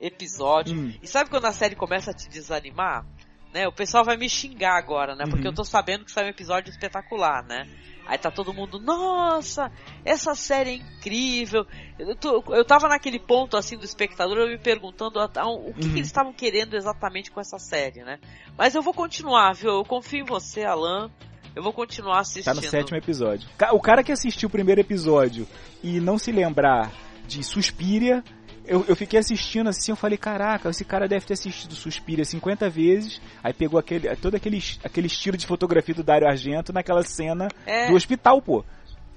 [0.00, 0.74] episódio.
[0.74, 0.94] Hum.
[1.02, 3.04] E sabe quando a série começa a te desanimar?
[3.52, 3.66] Né?
[3.66, 5.24] O pessoal vai me xingar agora, né?
[5.24, 5.50] Porque Uhum.
[5.50, 7.66] eu tô sabendo que saiu um episódio espetacular, né?
[8.06, 9.70] Aí tá todo mundo, nossa,
[10.04, 11.66] essa série é incrível.
[11.98, 15.72] Eu, tô- eu tava naquele ponto assim do espectador, eu me perguntando a- a- o
[15.74, 15.92] que, que Uhum.
[15.96, 18.18] eles estavam querendo exatamente com essa série, né?
[18.56, 19.70] Mas eu vou continuar, viu?
[19.70, 21.10] Eu confio em você, Alan.
[21.54, 22.44] Eu vou continuar assistindo.
[22.44, 23.48] Tá no sétimo episódio.
[23.72, 25.46] O cara que assistiu o primeiro episódio
[25.82, 26.92] e não se lembrar
[27.26, 28.24] de Suspiria,
[28.70, 32.70] eu, eu fiquei assistindo assim, eu falei, caraca, esse cara deve ter assistido Suspiria 50
[32.70, 37.48] vezes, aí pegou aquele, todo aquele, aquele estilo de fotografia do Dario Argento naquela cena
[37.66, 37.88] É.
[37.88, 38.64] do hospital, pô.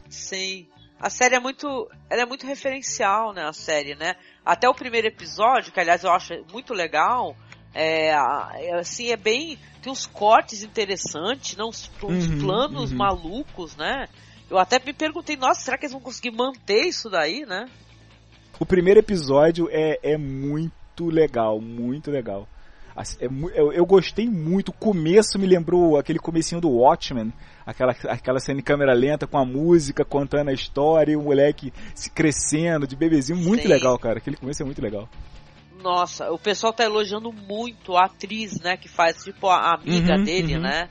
[0.10, 0.68] Sim.
[0.99, 4.16] A série é muito, ela é muito referencial, né, a série, né?
[4.43, 7.36] Até o primeiro episódio, que aliás eu acho muito legal,
[7.76, 9.58] É, é, assim, é bem.
[9.82, 11.70] Tem uns cortes interessantes, não?
[11.70, 12.97] uns, uns Uhum, planos uhum.
[12.97, 14.08] malucos, né?
[14.47, 17.66] Eu até me perguntei, nossa, será que eles vão conseguir manter isso daí, né?
[18.64, 22.47] O primeiro episódio é, é muito legal, muito legal.
[22.95, 23.26] Assim, é
[23.59, 24.70] eu, eu gostei muito.
[24.70, 27.34] O começo me lembrou aquele comecinho do Watchmen,
[27.66, 31.74] aquela, aquela cena em câmera lenta com a música, contando a história e o moleque
[31.93, 33.38] se crescendo de bebezinho.
[33.38, 33.68] Muito Sim.
[33.68, 34.20] legal, cara.
[34.20, 35.09] Aquele começo é muito legal.
[35.82, 40.24] Nossa, o pessoal tá elogiando muito a atriz, né, que faz tipo a amiga Uhum,
[40.24, 40.61] dele, uhum.
[40.61, 40.88] né?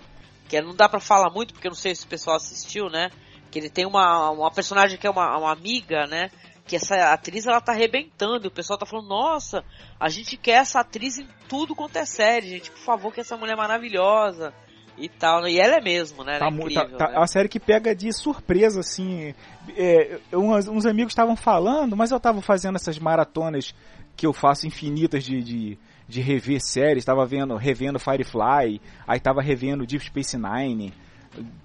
[0.46, 3.08] Que não dá pra falar muito porque eu não sei se o pessoal assistiu, né?
[3.50, 6.28] Que ele tem uma, uma personagem que é uma, uma amiga, né?
[6.66, 8.46] Que essa atriz ela tá arrebentando.
[8.46, 9.64] E o pessoal tá falando, nossa,
[9.98, 12.70] a gente quer essa atriz em tudo quanto é série, gente.
[12.70, 14.54] Por favor, que essa mulher é maravilhosa
[14.96, 15.46] e tal.
[15.48, 16.38] E ela é mesmo, né?
[16.38, 17.18] Tá, é incrível, tá- tá- né?
[17.18, 19.34] uma série que pega de surpresa, assim.
[19.76, 23.74] É, uns, uns amigos estavam falando, mas eu tava fazendo essas maratonas
[24.16, 27.04] que eu faço infinitas de, de, de rever séries.
[27.04, 30.92] Tava vendo, revendo Firefly, aí tava revendo Deep Space Nine.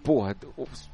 [0.03, 0.35] Porra,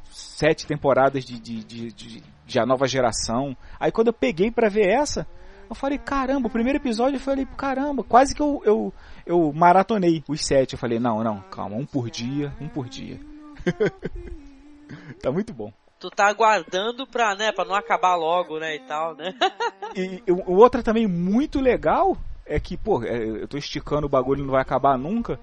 [0.10, 3.56] sete temporadas de, de, de, de, de a nova geração.
[3.80, 5.28] Aí quando eu peguei pra ver essa,
[5.70, 8.94] eu falei, caramba, o primeiro episódio eu falei, caramba, quase que eu, eu,
[9.26, 10.74] eu maratonei os sete.
[10.74, 13.20] Eu falei, não, não, calma, um por dia, um por dia.
[15.22, 15.72] tá muito bom.
[16.00, 19.34] Tu tá aguardando pra, né, pra não acabar logo, né, e tal, né?
[19.96, 22.18] E, e o- outra também muito legal
[22.48, 25.40] é que, pô, é, eu tô esticando o bagulho, não vai acabar nunca.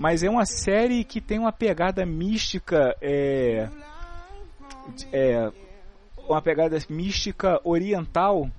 [0.00, 3.68] Mas é uma série que tem uma pegada mística, é,
[5.12, 5.52] é
[6.26, 8.50] uma pegada mística oriental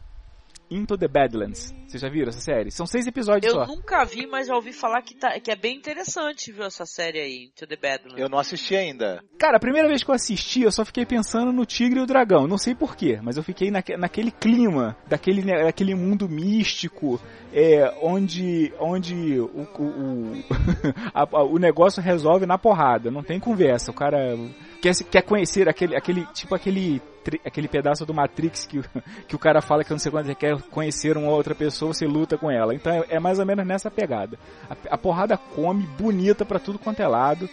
[0.71, 1.73] Into the Badlands.
[1.85, 2.71] Vocês já viram essa série?
[2.71, 3.67] São seis episódios Eu só.
[3.67, 7.19] nunca vi, mas já ouvi falar que, tá, que é bem interessante, viu, essa série
[7.19, 8.17] aí, To The Badlands.
[8.17, 9.21] Eu não assisti ainda.
[9.37, 12.05] Cara, a primeira vez que eu assisti, eu só fiquei pensando no Tigre e o
[12.05, 12.47] Dragão.
[12.47, 17.19] Não sei porquê, mas eu fiquei naque, naquele clima, daquele, né, daquele mundo místico,
[17.53, 20.43] é, onde, onde o, o, o,
[21.13, 23.11] a- o negócio resolve na porrada.
[23.11, 23.91] Não tem conversa.
[23.91, 24.37] O cara
[24.81, 27.01] quer, quer conhecer aquele, aquele, tipo aquele,
[27.45, 28.81] aquele pedaço do Matrix que,
[29.27, 32.05] que o cara fala que não sei quando você quer conhecer uma outra pessoa, você
[32.05, 32.73] luta com ela.
[32.73, 34.37] Então é, é mais ou menos nessa pegada.
[34.69, 37.47] A, a porrada come, bonita pra tudo quanto é lado.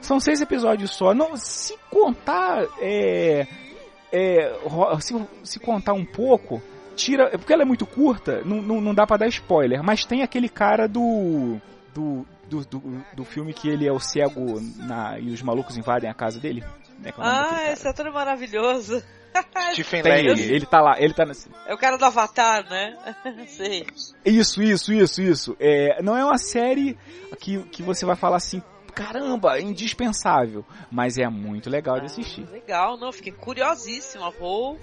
[0.00, 1.14] São seis episódios só.
[1.14, 3.46] Não, se contar, é,
[4.10, 4.52] é,
[5.00, 5.14] se,
[5.44, 6.60] se contar um pouco,
[6.96, 9.82] tira, porque ela é muito curta, não, não, não dá pra dar spoiler.
[9.82, 11.60] Mas tem aquele cara do
[11.94, 16.08] do, do, do, do filme que ele é o cego na, e os malucos invadem
[16.08, 16.62] a casa dele.
[16.98, 19.02] Né, é Ah, esse ator é maravilhoso.
[19.72, 20.28] Stephen Lang.
[20.28, 22.96] ele, ele tá lá, ele tá nesse, É o cara do Avatar, né?
[23.48, 23.86] Sei.
[24.24, 25.56] Isso, isso, isso, isso.
[25.58, 26.98] É, não é uma série
[27.40, 28.62] que, que você vai falar assim,
[28.94, 30.64] caramba, indispensável.
[30.90, 32.46] Mas é muito legal de assistir.
[32.50, 34.30] Legal, não, fiquei curiosíssima.
[34.32, 34.78] Vou,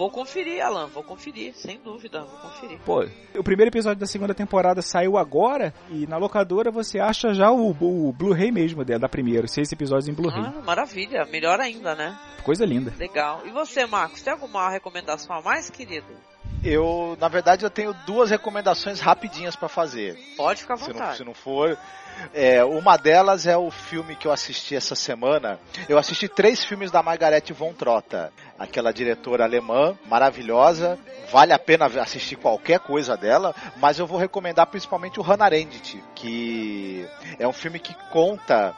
[0.00, 2.78] vou conferir, Alan, vou conferir, sem dúvida, vou conferir.
[2.86, 3.04] Pô,
[3.38, 7.68] o primeiro episódio da segunda temporada saiu agora e na locadora você acha já o,
[7.68, 10.42] o Blu-ray mesmo da da primeira, seis episódios em Blu-ray.
[10.42, 12.18] Ah, maravilha, melhor ainda, né?
[12.42, 12.94] Coisa linda.
[12.98, 13.42] Legal.
[13.46, 16.08] E você, Marcos, tem alguma recomendação a mais, querido?
[16.62, 20.16] Eu, na verdade, eu tenho duas recomendações rapidinhas pra fazer.
[20.36, 21.16] Pode ficar à Se não, vontade.
[21.16, 21.78] se não for.
[22.34, 25.58] É, uma delas é o filme que eu assisti essa semana.
[25.88, 30.98] Eu assisti três filmes da Margarete von Trotta, aquela diretora alemã maravilhosa.
[31.32, 36.02] Vale a pena assistir qualquer coisa dela, mas eu vou recomendar principalmente o Hannah Arendt,
[36.14, 37.08] que
[37.38, 38.74] é um filme que conta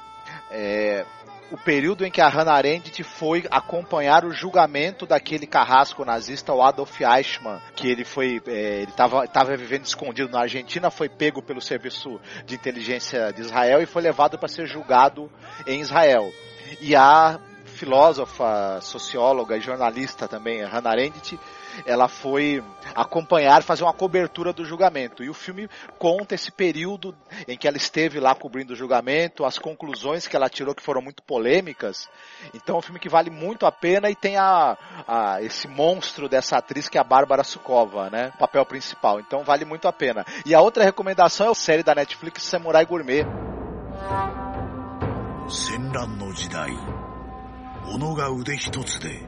[0.50, 1.04] é,
[1.52, 6.62] o período em que a Hannah Arendt foi acompanhar o julgamento daquele carrasco nazista, o
[6.62, 11.60] Adolf Eichmann, que ele foi, é, ele estava vivendo escondido na Argentina, foi pego pelo
[11.60, 15.30] serviço de inteligência de Israel e foi levado para ser julgado
[15.66, 16.32] em Israel.
[16.80, 17.38] E a
[17.81, 21.39] filósofa, socióloga e jornalista também, Hannah Arendt,
[21.85, 22.63] ela foi
[22.95, 25.23] acompanhar, fazer uma cobertura do julgamento.
[25.23, 27.15] E o filme conta esse período
[27.47, 31.01] em que ela esteve lá cobrindo o julgamento, as conclusões que ela tirou que foram
[31.01, 32.09] muito polêmicas.
[32.53, 34.77] Então é um filme que vale muito a pena e tem a,
[35.07, 38.31] a esse monstro dessa atriz que é a Bárbara Sukova, né?
[38.35, 39.19] O papel principal.
[39.19, 40.25] Então vale muito a pena.
[40.45, 43.25] E a outra recomendação é a série da Netflix Samurai Gourmet.
[45.49, 46.69] 戦乱の時代
[47.98, 49.20] 己が腕一つで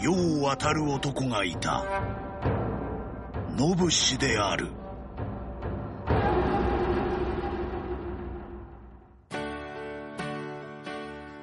[0.00, 1.84] 世を渡る男がいた。
[3.56, 4.68] ノブシである。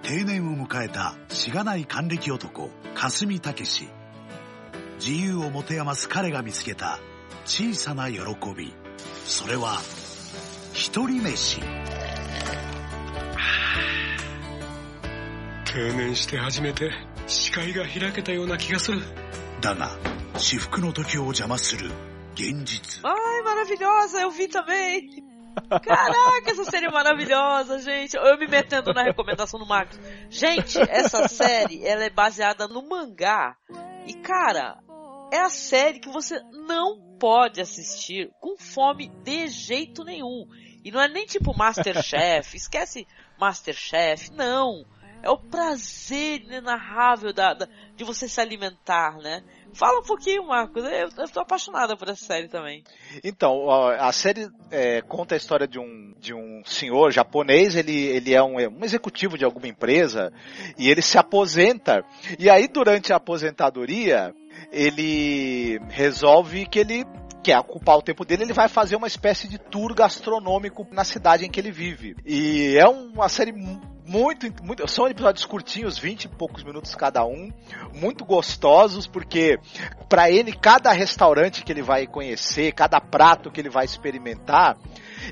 [0.01, 3.89] 定年を迎えたしがない還暦男霞武
[4.99, 6.99] 自由を持て余す彼が見つけた
[7.45, 8.19] 小さな喜
[8.55, 8.73] び。
[9.25, 9.79] それは
[10.73, 11.74] 一人飯。
[15.74, 16.90] 定年して初めて
[17.26, 19.02] 視界が開けたような気がする
[19.60, 19.90] だが
[20.36, 21.90] 至福の時を邪魔する
[22.34, 25.30] 現実 Ai, maravilhosa, eu vi também.
[25.68, 28.16] Caraca, essa série é maravilhosa, gente.
[28.16, 29.98] Eu me metendo na recomendação do Marcos.
[30.28, 33.56] Gente, essa série, ela é baseada no mangá.
[34.06, 34.78] E, cara,
[35.32, 40.46] é a série que você não pode assistir com fome de jeito nenhum.
[40.84, 43.06] E não é nem tipo Masterchef, esquece
[43.38, 44.84] Masterchef, não.
[45.21, 49.43] É o prazer inenarrável da, da, de você se alimentar, né?
[49.73, 50.83] Fala um pouquinho, Marcos.
[50.85, 52.83] Eu, eu tô apaixonada por essa série também.
[53.23, 58.33] Então, a série é, conta a história de um, de um senhor japonês, ele, ele
[58.33, 60.31] é um, um executivo de alguma empresa,
[60.77, 62.05] e ele se aposenta.
[62.39, 64.33] E aí, durante a aposentadoria,
[64.71, 67.05] ele resolve que ele
[67.43, 71.45] quer ocupar o tempo dele, ele vai fazer uma espécie de tour gastronômico na cidade
[71.45, 72.15] em que ele vive.
[72.25, 73.53] E é uma série
[74.05, 74.87] muito, muito.
[74.87, 77.51] São episódios curtinhos, 20 e poucos minutos cada um,
[77.93, 79.57] muito gostosos, porque
[80.07, 84.77] para ele, cada restaurante que ele vai conhecer, cada prato que ele vai experimentar,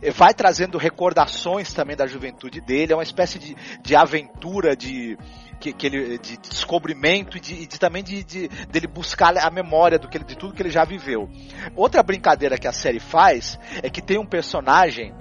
[0.01, 5.17] eh, vai trazendo recordações também da juventude dele, é uma espécie de, de aventura, de,
[5.59, 9.99] que, que ele, de descobrimento e de, de, também de, de dele buscar a memória
[9.99, 11.29] do que ele, de tudo que ele já viveu.
[11.75, 15.13] Outra brincadeira que a série faz é que tem um personagem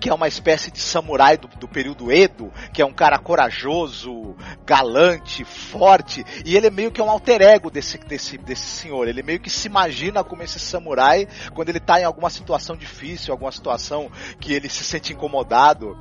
[0.00, 4.36] que é uma espécie de samurai do, do, período Edo, que é um cara corajoso,
[4.64, 9.08] galante, forte, e ele é meio que um alter ego desse, desse, desse senhor.
[9.08, 13.32] Ele meio que se imagina como esse samurai quando ele está em alguma situação difícil,
[13.32, 14.10] alguma situação
[14.40, 15.98] que ele se sente incomodado.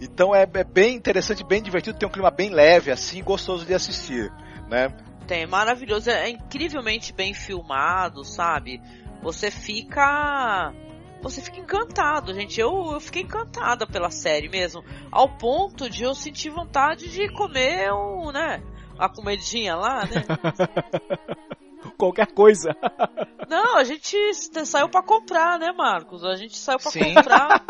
[0.00, 3.74] Então é, é bem interessante, bem divertido, tem um clima bem leve, assim, gostoso de
[3.74, 4.30] assistir,
[4.68, 4.88] né?
[5.26, 8.80] Tem, é maravilhoso, é incrivelmente bem filmado, sabe?
[9.22, 10.72] Você fica
[11.22, 12.60] você fica encantado, gente.
[12.60, 14.84] Eu, eu fiquei encantada pela série mesmo.
[15.10, 18.62] Ao ponto de eu sentir vontade de comer um, né?
[18.98, 20.24] A comidinha lá, né?
[21.98, 22.74] Qualquer coisa.
[23.48, 24.16] Não, a gente
[24.64, 26.24] saiu para comprar, né, Marcos?
[26.24, 27.64] A gente saiu para comprar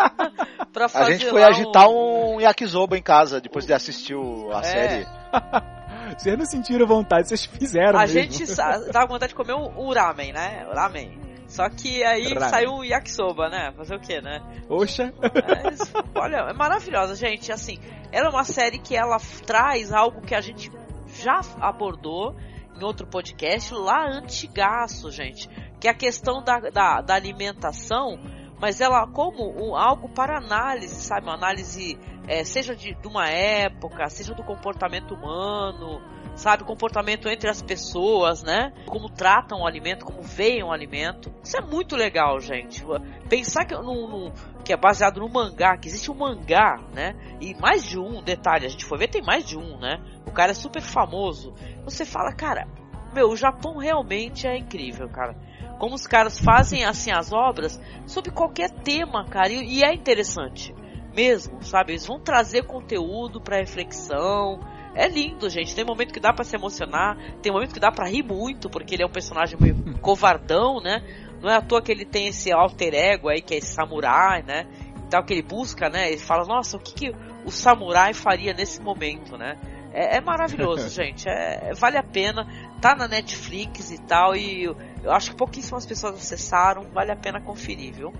[0.72, 2.36] pra fazer A gente foi agitar um...
[2.36, 4.16] um yakisoba em casa depois de assistir
[4.52, 4.62] a é.
[4.62, 5.06] série.
[6.16, 7.98] Vocês não sentiram vontade, vocês fizeram.
[7.98, 8.22] A mesmo.
[8.22, 10.64] gente tava com vontade de comer o, o ramen, né?
[10.70, 11.18] O ramen.
[11.48, 13.72] Só que aí saiu o yakisoba, né?
[13.76, 14.40] Fazer o quê, né?
[14.68, 15.14] Oxa!
[15.22, 17.52] É, olha, é maravilhosa, gente.
[17.52, 17.78] Assim,
[18.10, 20.70] ela é uma série que ela traz algo que a gente
[21.06, 22.34] já abordou
[22.76, 25.48] em outro podcast lá antigaço, gente.
[25.80, 28.18] Que é a questão da, da, da alimentação,
[28.60, 31.26] mas ela como um, algo para análise, sabe?
[31.26, 36.02] Uma análise, é, seja de, de uma época, seja do comportamento humano,
[36.36, 36.64] sabe?
[36.64, 38.72] Comportamento entre as pessoas, né?
[38.86, 41.34] Como tratam o alimento, como veem o alimento.
[41.42, 42.84] Isso é muito legal, gente.
[43.28, 44.32] Pensar que, no, no,
[44.62, 47.16] que é baseado no mangá, que existe um mangá, né?
[47.40, 49.98] E mais de um, detalhe, a gente foi ver, tem mais de um, né?
[50.26, 51.54] O cara é super famoso.
[51.84, 52.68] Você fala, cara,
[53.14, 55.34] meu, o Japão realmente é incrível, cara.
[55.78, 60.74] Como os caras fazem assim as obras sobre qualquer tema, cara, e, e é interessante
[61.16, 61.92] mesmo, sabe?
[61.92, 64.60] Eles vão trazer conteúdo para reflexão,
[64.96, 65.74] é lindo, gente.
[65.74, 68.94] Tem momento que dá para se emocionar, tem momento que dá para rir muito, porque
[68.94, 71.02] ele é um personagem meio covardão, né?
[71.42, 74.42] Não é à toa que ele tem esse alter ego aí, que é esse samurai,
[74.42, 74.66] né?
[75.06, 76.08] Então que ele busca, né?
[76.08, 79.58] Ele fala, nossa, o que, que o samurai faria nesse momento, né?
[79.92, 81.28] É, é maravilhoso, gente.
[81.28, 82.46] É, vale a pena.
[82.80, 84.34] Tá na Netflix e tal.
[84.34, 86.82] E eu, eu acho que pouquíssimas pessoas acessaram.
[86.92, 88.12] Vale a pena conferir, viu?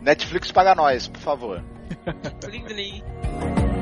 [0.00, 1.64] Netflix paga nós, por favor.
[2.40, 3.81] Blim, blim.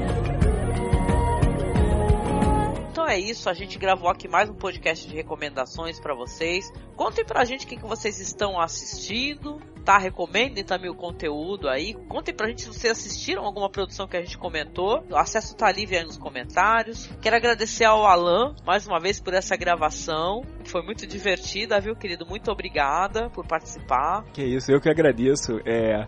[3.10, 6.70] É isso, a gente gravou aqui mais um podcast de recomendações para vocês.
[6.94, 9.98] Contem pra gente o que, que vocês estão assistindo, tá?
[9.98, 11.94] Recomendem também o conteúdo aí.
[12.08, 15.04] Contem pra gente se vocês assistiram alguma produção que a gente comentou.
[15.10, 17.10] O acesso tá livre aí nos comentários.
[17.20, 20.42] Quero agradecer ao Alan, mais uma vez, por essa gravação.
[20.64, 22.24] Foi muito divertida, viu, querido?
[22.24, 24.22] Muito obrigada por participar.
[24.32, 25.58] Que isso, eu que agradeço.
[25.66, 26.06] É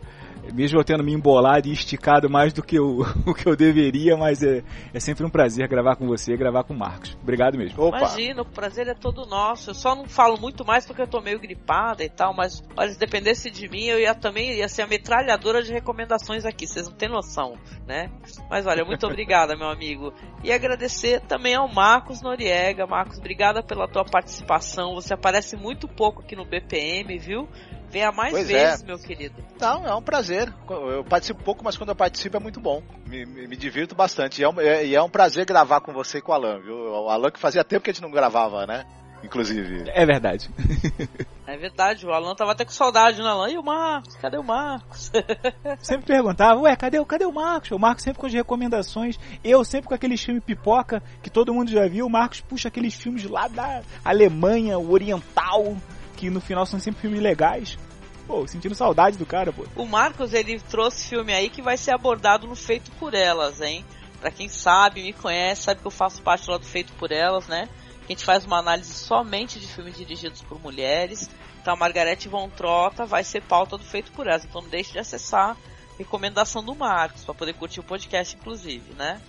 [0.52, 4.16] mesmo eu tendo me embolado e esticado mais do que eu, o que eu deveria,
[4.16, 4.62] mas é,
[4.92, 7.16] é sempre um prazer gravar com você, gravar com o Marcos.
[7.22, 7.82] Obrigado mesmo.
[7.82, 7.98] Opa.
[7.98, 9.70] Imagina, o prazer é todo nosso.
[9.70, 12.90] Eu só não falo muito mais porque eu tô meio gripada e tal, mas olha,
[12.90, 16.88] se dependesse de mim, eu ia também ia ser a metralhadora de recomendações aqui, vocês
[16.88, 17.56] não têm noção,
[17.86, 18.10] né?
[18.50, 20.12] Mas olha, muito obrigada, meu amigo.
[20.42, 22.86] E agradecer também ao Marcos Noriega.
[22.86, 24.94] Marcos, obrigada pela tua participação.
[24.94, 27.48] Você aparece muito pouco aqui no BPM, viu?
[27.92, 28.86] Venha mais pois vezes, é.
[28.86, 29.34] meu querido.
[29.60, 30.50] Não, é um prazer.
[30.70, 32.82] Eu participo pouco, mas quando eu participo é muito bom.
[33.06, 34.40] Me, me, me divirto bastante.
[34.40, 36.58] E é, um, é, e é, um prazer gravar com você e com o Alan,
[36.58, 36.74] viu?
[36.74, 38.86] O Alan que fazia tempo que a gente não gravava, né?
[39.22, 39.84] Inclusive.
[39.88, 40.50] É verdade.
[41.46, 43.50] é verdade, o Alan tava até com saudade, né, Alan?
[43.50, 44.16] E o Marcos?
[44.16, 45.12] Cadê o Marcos?
[45.78, 47.70] sempre perguntava, ué, cadê, cadê o Marcos?
[47.72, 49.20] O Marcos sempre com as recomendações.
[49.44, 52.06] Eu sempre com aqueles filmes pipoca que todo mundo já viu.
[52.06, 55.76] O Marcos puxa aqueles filmes lá da Alemanha, o Oriental
[56.22, 57.76] que no final são sempre filmes legais.
[58.28, 59.64] pô, sentindo saudade do cara, pô.
[59.74, 63.84] O Marcos, ele trouxe filme aí que vai ser abordado no Feito por Elas, hein?
[64.20, 67.48] Pra quem sabe, me conhece, sabe que eu faço parte lá do Feito por Elas,
[67.48, 67.68] né?
[68.06, 71.28] Que a gente faz uma análise somente de filmes dirigidos por mulheres.
[71.60, 74.44] Então a Margarete Von Trota vai ser pauta do Feito por Elas.
[74.44, 75.56] Então não deixe de acessar
[75.98, 79.20] recomendação do Marcos, para poder curtir o podcast, inclusive, né?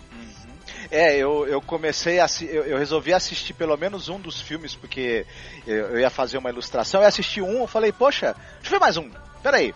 [0.92, 5.26] É, eu, eu comecei a eu, eu, resolvi assistir pelo menos um dos filmes, porque
[5.66, 8.80] eu, eu, ia fazer uma ilustração, eu assisti um, eu falei, poxa, deixa eu ver
[8.80, 9.10] mais um,
[9.42, 9.74] peraí.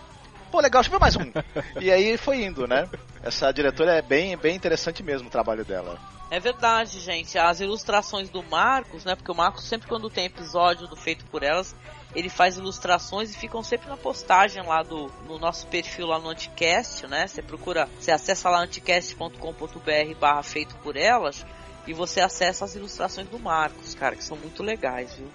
[0.51, 1.31] Pô, legal, deixa eu ver mais um.
[1.81, 2.87] e aí foi indo, né?
[3.21, 5.99] Essa diretora é bem, bem interessante mesmo o trabalho dela.
[6.29, 7.37] É verdade, gente.
[7.37, 9.15] As ilustrações do Marcos, né?
[9.15, 11.75] Porque o Marcos sempre quando tem episódio do Feito por Elas,
[12.15, 16.29] ele faz ilustrações e ficam sempre na postagem lá do no nosso perfil lá no
[16.29, 17.27] Anticast, né?
[17.27, 21.45] Você procura, você acessa lá anticast.com.br barra feito por elas
[21.85, 25.27] e você acessa as ilustrações do Marcos, cara, que são muito legais, viu?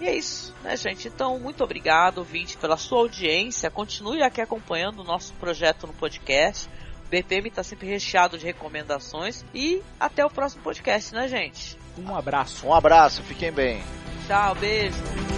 [0.00, 1.08] E é isso, né, gente?
[1.08, 3.70] Então, muito obrigado, ouvinte, pela sua audiência.
[3.70, 6.68] Continue aqui acompanhando o nosso projeto no podcast.
[7.04, 9.44] O BPM está sempre recheado de recomendações.
[9.52, 11.76] E até o próximo podcast, né, gente?
[11.98, 12.66] Um abraço.
[12.66, 13.82] Um abraço, fiquem bem.
[14.28, 15.37] Tchau, beijo.